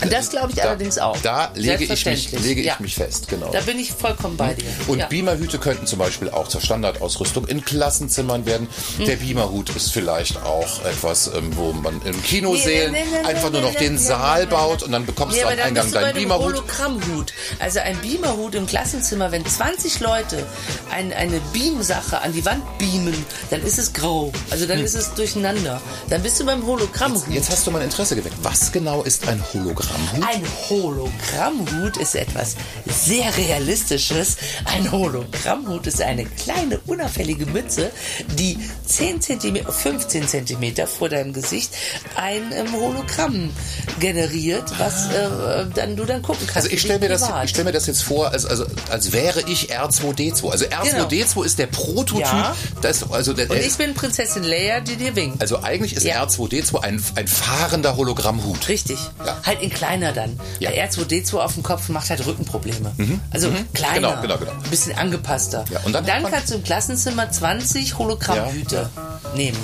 [0.09, 1.17] Das glaube ich Da- allerdings auch.
[1.21, 2.75] Da lege ich mich, lege ich Ja.
[2.79, 3.49] mich fest, genau.
[3.51, 4.65] Da bin ich vollkommen bei dir.
[4.87, 5.07] Und ja.
[5.07, 8.67] Beamerhüte könnten zum Beispiel auch zur Standardausrüstung in Klassenzimmern werden.
[8.97, 9.05] Hm.
[9.05, 13.49] Der Beamerhut ist vielleicht auch etwas, ähm, wo man im Kinosälen Nee, nee, nee, einfach
[13.51, 16.53] nur noch den Saal baut und dann bekommst du am Eingang deinen Beamerhut.
[16.55, 17.33] Hologrammhut.
[17.59, 20.45] Also ein Beamerhut im Klassenzimmer, wenn 20 Leute
[20.91, 24.31] ein, eine Beam-Sache an die Wand beamen, dann ist es grau.
[24.49, 25.81] Also dann ist es durcheinander.
[26.09, 27.25] Dann bist du beim Hologrammhut.
[27.27, 27.33] Hm.
[27.33, 28.35] Jetzt hast du mein Interesse geweckt.
[28.43, 29.41] Was genau ist ein
[29.77, 30.27] Hologrammhut?
[30.27, 32.55] Ein Hologrammhut ist etwas
[32.85, 34.37] sehr Realistisches.
[34.65, 37.91] Ein Hologrammhut ist eine kleine, unauffällige Mütze,
[38.37, 41.71] die 10 cm, 15 cm vor deinem Gesicht
[42.15, 43.51] ein ähm, Hologramm
[43.99, 46.57] generiert, was äh, dann du dann gucken kannst.
[46.57, 49.41] Also ich stelle mir, das- ich stell mir das jetzt vor, als, also, als wäre
[49.47, 50.49] ich R2D2.
[50.49, 52.21] Also R2D2 ist der Prototyp.
[52.21, 52.55] Ja.
[52.81, 55.41] Das, also der, Und ich bin Prinzessin Leia, die dir winkt.
[55.41, 56.23] also eigentlich ist Ja.
[56.23, 58.67] R2D2 ein, ein fahrender Hologrammhut.
[58.67, 58.97] Richtig.
[59.25, 59.37] Ja.
[59.45, 60.39] Halt in kleiner dann.
[60.59, 60.71] Ja.
[60.71, 62.91] Der R2D2 auf dem Kopf macht halt Rückenprobleme.
[63.31, 63.95] Also kleiner.
[64.17, 64.51] Genau, genau, genau.
[64.51, 65.65] Ein bisschen angepasster.
[65.71, 68.89] Ja, und dann hat man- kannst du im Klassenzimmer 20 Hologrammhüte
[69.35, 69.57] nehmen.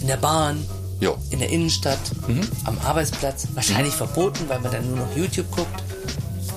[0.00, 0.64] In der Bahn,
[1.00, 1.16] Jo.
[1.30, 2.40] in der Innenstadt, Mhm.
[2.64, 3.46] am Arbeitsplatz.
[3.54, 5.82] Wahrscheinlich verboten, weil man dann nur noch YouTube guckt.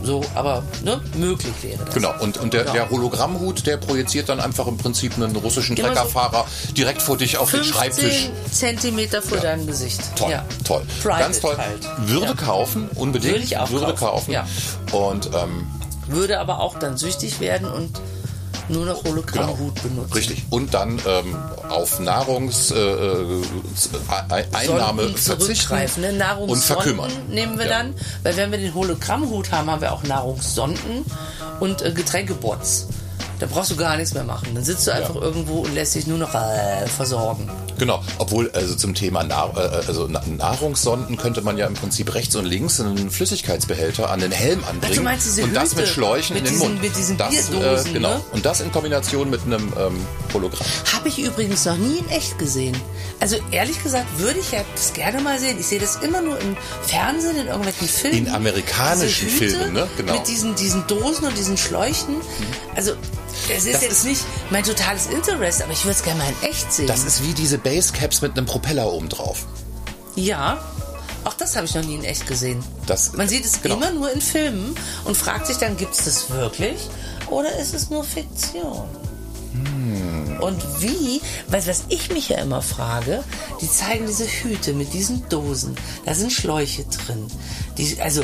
[0.03, 1.93] So, aber ne, möglich wäre das.
[1.93, 2.71] Genau, und, und der, Ja.
[2.73, 6.45] der Hologrammhut, der projiziert dann einfach im Prinzip einen russischen so Treckerfahrer
[6.77, 8.29] direkt vor dich auf den 15 Schreibtisch.
[8.51, 10.01] Zentimeter vor deinem Gesicht.
[10.17, 10.45] Toll, Ja.
[10.65, 10.83] toll.
[11.01, 11.55] Private Ganz toll.
[11.57, 11.87] Halt.
[12.09, 12.33] Würde Ja.
[12.33, 13.33] kaufen, unbedingt.
[13.33, 14.31] Würde ich auch Würde kaufen, kaufen.
[14.31, 14.45] ja.
[14.91, 15.67] Und ähm,
[16.07, 17.89] Würde aber auch dann süchtig werden und
[18.69, 20.13] nur noch Hologrammhut benutzen.
[20.13, 20.45] richtig.
[20.49, 21.35] Und dann ähm,
[21.69, 23.43] auf Nahrungs äh, äh,
[25.15, 25.75] verzichten.
[25.75, 26.09] Ne?
[26.09, 27.11] und Nahrungssonden verkümmern.
[27.29, 27.79] nehmen wir Ja.
[27.79, 31.05] dann, weil wenn wir den Hologrammhut haben, haben wir auch Nahrungssonden
[31.59, 32.87] und äh, Getränkebots.
[33.39, 34.49] Da brauchst du gar nichts mehr machen.
[34.53, 37.49] Dann sitzt du einfach irgendwo und lässt dich nur noch äh, versorgen.
[37.77, 42.13] Genau, obwohl also zum Thema Nahr äh, also Na- Nahrungssonden könnte man ja im Prinzip
[42.13, 45.75] rechts und links einen Flüssigkeitsbehälter an den Helm anbringen Ach, du meinst diese und das
[45.75, 46.81] mit Schläuchen mit in den diesen- Mund.
[46.81, 48.09] mit diesen das, Bierdosen, äh, genau.
[48.15, 48.21] ne?
[48.31, 50.65] Und das in Kombination mit einem ähm, Hologramm.
[50.93, 52.75] Habe ich übrigens noch nie in echt gesehen.
[53.19, 55.57] Also ehrlich gesagt würde ich ja das gerne mal sehen.
[55.59, 56.55] Ich sehe das immer nur im
[56.85, 58.17] Fernsehen, in irgendwelchen Filmen.
[58.27, 59.87] In amerikanischen Filmen, ne?
[59.97, 60.13] Genau.
[60.13, 62.15] Mit diesen, diesen Dosen und diesen Schläuchen.
[62.75, 62.93] Also
[63.49, 64.21] es ist Das jetzt ist- nicht
[64.51, 66.87] mein totales Interest, aber ich würde es gerne mal in echt sehen.
[66.87, 69.45] Das ist wie diese Basecaps mit einem Propeller oben drauf.
[70.15, 70.59] Ja,
[71.23, 72.63] auch das habe ich noch nie in echt gesehen.
[72.85, 73.75] Das- Man sieht es genau.
[73.77, 76.87] immer nur in Filmen und fragt sich dann, gibt es das wirklich
[77.29, 78.85] oder ist es nur Fiktion?
[80.43, 80.53] Hm.
[80.53, 83.23] Und wie, weil was ich mich ja immer frage,
[83.61, 85.75] die zeigen diese Hüte mit diesen Dosen,
[86.05, 87.27] da sind Schläuche drin.
[87.77, 88.23] Die, also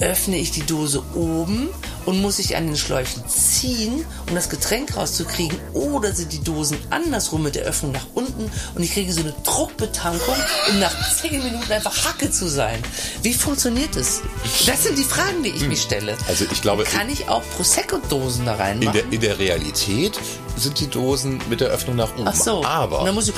[0.00, 1.68] öffne ich die Dose oben
[2.06, 6.78] und muss ich an den Schläuchen ziehen, um das Getränk rauszukriegen, oder sind die Dosen
[6.90, 10.34] andersrum mit der Öffnung nach unten und ich kriege so eine Druckbetankung,
[10.70, 12.82] um nach 10 Minuten einfach Hacke zu sein.
[13.22, 14.22] Wie funktioniert das?
[14.66, 16.16] Das sind die Fragen, die ich mich stelle.
[16.28, 18.92] Also ich glaube, Kann ich auch Prosecco-Dosen da in reinmachen?
[18.92, 20.18] der, in der Realität
[20.60, 22.28] sind die Dosen mit der Öffnung nach oben.
[22.28, 22.64] Ach so.
[22.64, 23.34] Aber, dann muss ich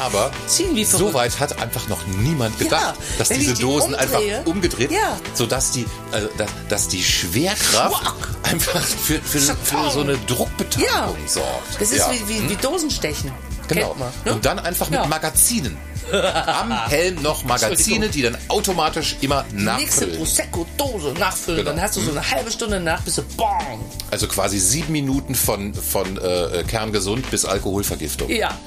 [0.00, 1.08] aber ziehen wie verrückt.
[1.10, 4.90] so weit hat einfach noch niemand gedacht, dass wenn diese die Dosen umdrehe, einfach umgedreht,
[4.92, 5.18] ja.
[5.34, 8.28] sodass die, also, dass, dass die Schwerkraft Schwack.
[8.44, 11.12] einfach für, für, für so eine Druckbetankung Ja.
[11.26, 11.80] sorgt.
[11.80, 12.12] Das ist ja.
[12.12, 13.32] wie, wie, wie Dosenstechen.
[13.66, 13.94] Genau.
[13.98, 14.34] Man, ne?
[14.34, 15.06] Und dann einfach mit Ja.
[15.06, 15.76] Magazinen.
[16.12, 20.16] Am Helm noch Magazine, die dann automatisch immer Nächste nachfüllen.
[20.16, 21.58] Prosecco-Dose nachfüllen.
[21.60, 21.70] Genau.
[21.70, 23.84] Dann hast du so eine halbe Stunde nach, bist du bong.
[24.10, 28.30] Also quasi sieben Minuten von, von äh, kerngesund bis Alkoholvergiftung.
[28.30, 28.58] Ja.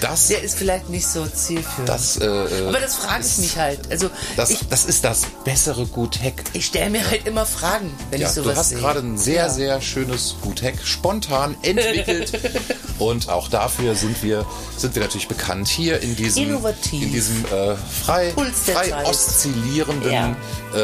[0.00, 1.88] Das, Der ist vielleicht nicht so zielführend.
[1.88, 3.80] das, äh, äh, Aber das frage ich mich halt.
[3.90, 6.42] Also das, ich, das ist das bessere Gut-Hack.
[6.54, 8.78] ich stelle mir halt immer Fragen, wenn Ja, ich du sowas hast sehe.
[8.78, 9.50] gerade ein sehr, Ja.
[9.50, 12.32] sehr schönes Gut-Hack spontan entwickelt.
[12.98, 14.46] und auch dafür sind wir,
[14.76, 17.02] sind wir natürlich bekannt hier in diesem, Innovativ.
[17.02, 18.32] in diesem äh, frei,
[18.72, 20.36] frei oszillierenden Ja.
[20.74, 20.78] äh,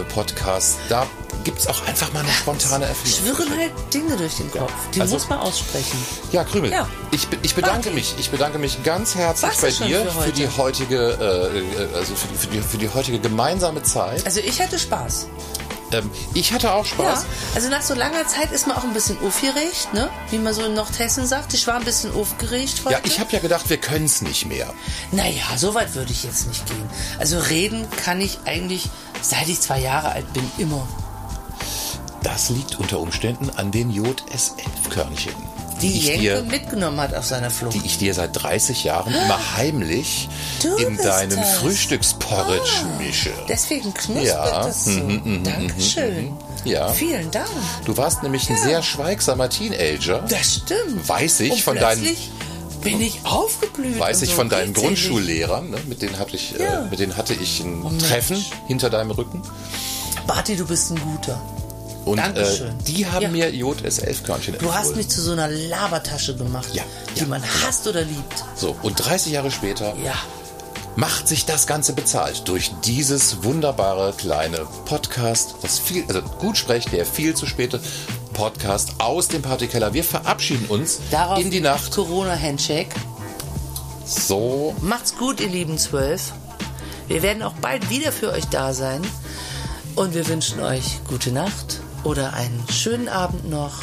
[0.00, 0.76] äh, Podcast.
[0.88, 1.06] Da
[1.44, 3.36] gibt es auch einfach mal eine spontane Erfindung.
[3.36, 4.72] Schwirren halt Dinge durch den Kopf.
[4.94, 5.96] Die Also- muss man aussprechen.
[6.32, 6.72] Ja, Krümel.
[6.72, 6.88] Ja.
[7.12, 8.14] Ich, ich bedanke mich.
[8.18, 12.28] Ich bedanke mich ganz herzlich bei dir für für, die heutige, äh, äh, also für
[12.28, 14.24] die, für, die, für die heutige gemeinsame Zeit.
[14.24, 15.26] Also ich hatte Spaß.
[15.92, 17.22] Ähm, ich hatte auch Spaß.
[17.22, 20.08] Ja, also nach so langer Zeit ist man auch ein bisschen aufgeregt, ne?
[20.30, 21.54] Wie man so in Nordhessen sagt.
[21.54, 22.94] Ich war ein bisschen aufgeregt heute.
[22.94, 24.72] Ja, ich habe ja gedacht, wir können es nicht mehr.
[25.12, 26.88] Naja, so weit würde ich jetzt nicht gehen.
[27.18, 28.88] Also reden kann ich eigentlich,
[29.20, 30.86] seit ich zwei Jahre alt bin, immer.
[32.22, 35.55] Das liegt unter Umständen an den JS11-Körnchen.
[35.82, 37.74] Die ich Jenke dir, mitgenommen hat auf seiner Flucht.
[37.74, 40.28] die ich dir seit 30 Jahren immer heimlich
[40.62, 41.58] Du in deinem das.
[41.58, 42.98] Frühstücksporridge Ah.
[42.98, 43.30] mische.
[43.48, 44.64] Deswegen knuspert Ja.
[44.64, 44.90] das so.
[44.90, 46.24] Mhm, mhm, Dankeschön.
[46.30, 46.36] mhm.
[46.64, 46.88] Ja.
[46.88, 47.46] Vielen Dank.
[47.84, 50.20] Du warst nämlich ein sehr schweigsamer Teenager.
[50.28, 51.08] Das stimmt.
[51.08, 52.06] Weiß ich Und von deinen
[52.82, 53.98] bin ich aufgeblüht.
[53.98, 54.72] Weiß ich so von deinen.
[54.72, 55.76] Grundschullehrern, ne?
[55.88, 56.82] mit denen hatte ich, Ja.
[56.84, 57.90] äh, mit denen hatte ich ein Oh.
[57.98, 59.42] Treffen hinter deinem Rücken.
[60.26, 61.40] Barty, du bist ein guter.
[62.06, 62.44] Und äh,
[62.86, 63.28] die haben Ja.
[63.28, 64.96] mir JS11-Körnchen Du hast empfohlen.
[64.98, 66.84] mich zu so einer Labertasche gemacht, Ja,
[67.16, 68.44] die ja, man hasst oder liebt.
[68.54, 70.14] So, und 30 Jahre später Ja.
[70.94, 76.92] macht sich das Ganze bezahlt durch dieses wunderbare kleine Podcast, das viel, also gut sprecht,
[76.92, 77.80] der viel zu späte
[78.34, 79.92] Podcast aus dem Partykeller.
[79.92, 81.90] Wir verabschieden uns Darauf in die Nacht.
[81.92, 82.94] Corona-Handshake.
[84.06, 86.32] So, Macht's gut, ihr lieben Zwölf.
[87.08, 89.02] Wir werden auch bald wieder für euch da sein.
[89.96, 93.82] Und wir wünschen euch gute Nacht oder einen schönen Abend noch.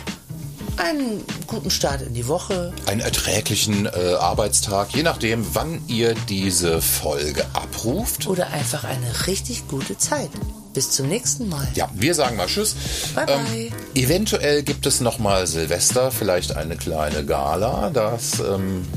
[0.78, 2.74] Einen guten Start in die Woche.
[2.88, 8.26] einen erträglichen äh, Arbeitstag, je nachdem, wann ihr diese Folge abruft.
[8.26, 10.30] Oder einfach eine richtig gute Zeit.
[10.74, 11.67] Bis zum nächsten Mal.
[11.76, 12.76] Ja, wir sagen mal Tschüss.
[13.15, 13.71] Ähm, Bye, bye.
[13.93, 17.91] eventuell gibt es noch mal Silvester, vielleicht eine kleine Gala.
[17.91, 18.88] Das ähm,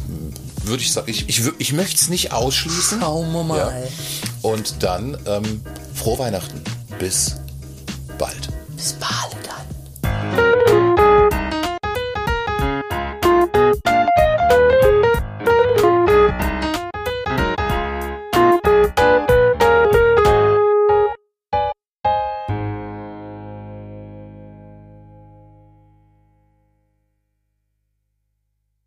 [0.63, 3.01] würde ich sagen, ich, ich, ich möchte es nicht ausschließen.
[3.01, 3.59] Schauen wir mal.
[3.59, 4.49] Ja.
[4.49, 5.61] Und dann ähm,
[5.95, 6.63] frohe Weihnachten.
[6.99, 7.37] Bis
[8.17, 8.49] bald.
[8.77, 9.76] Bis bald dann.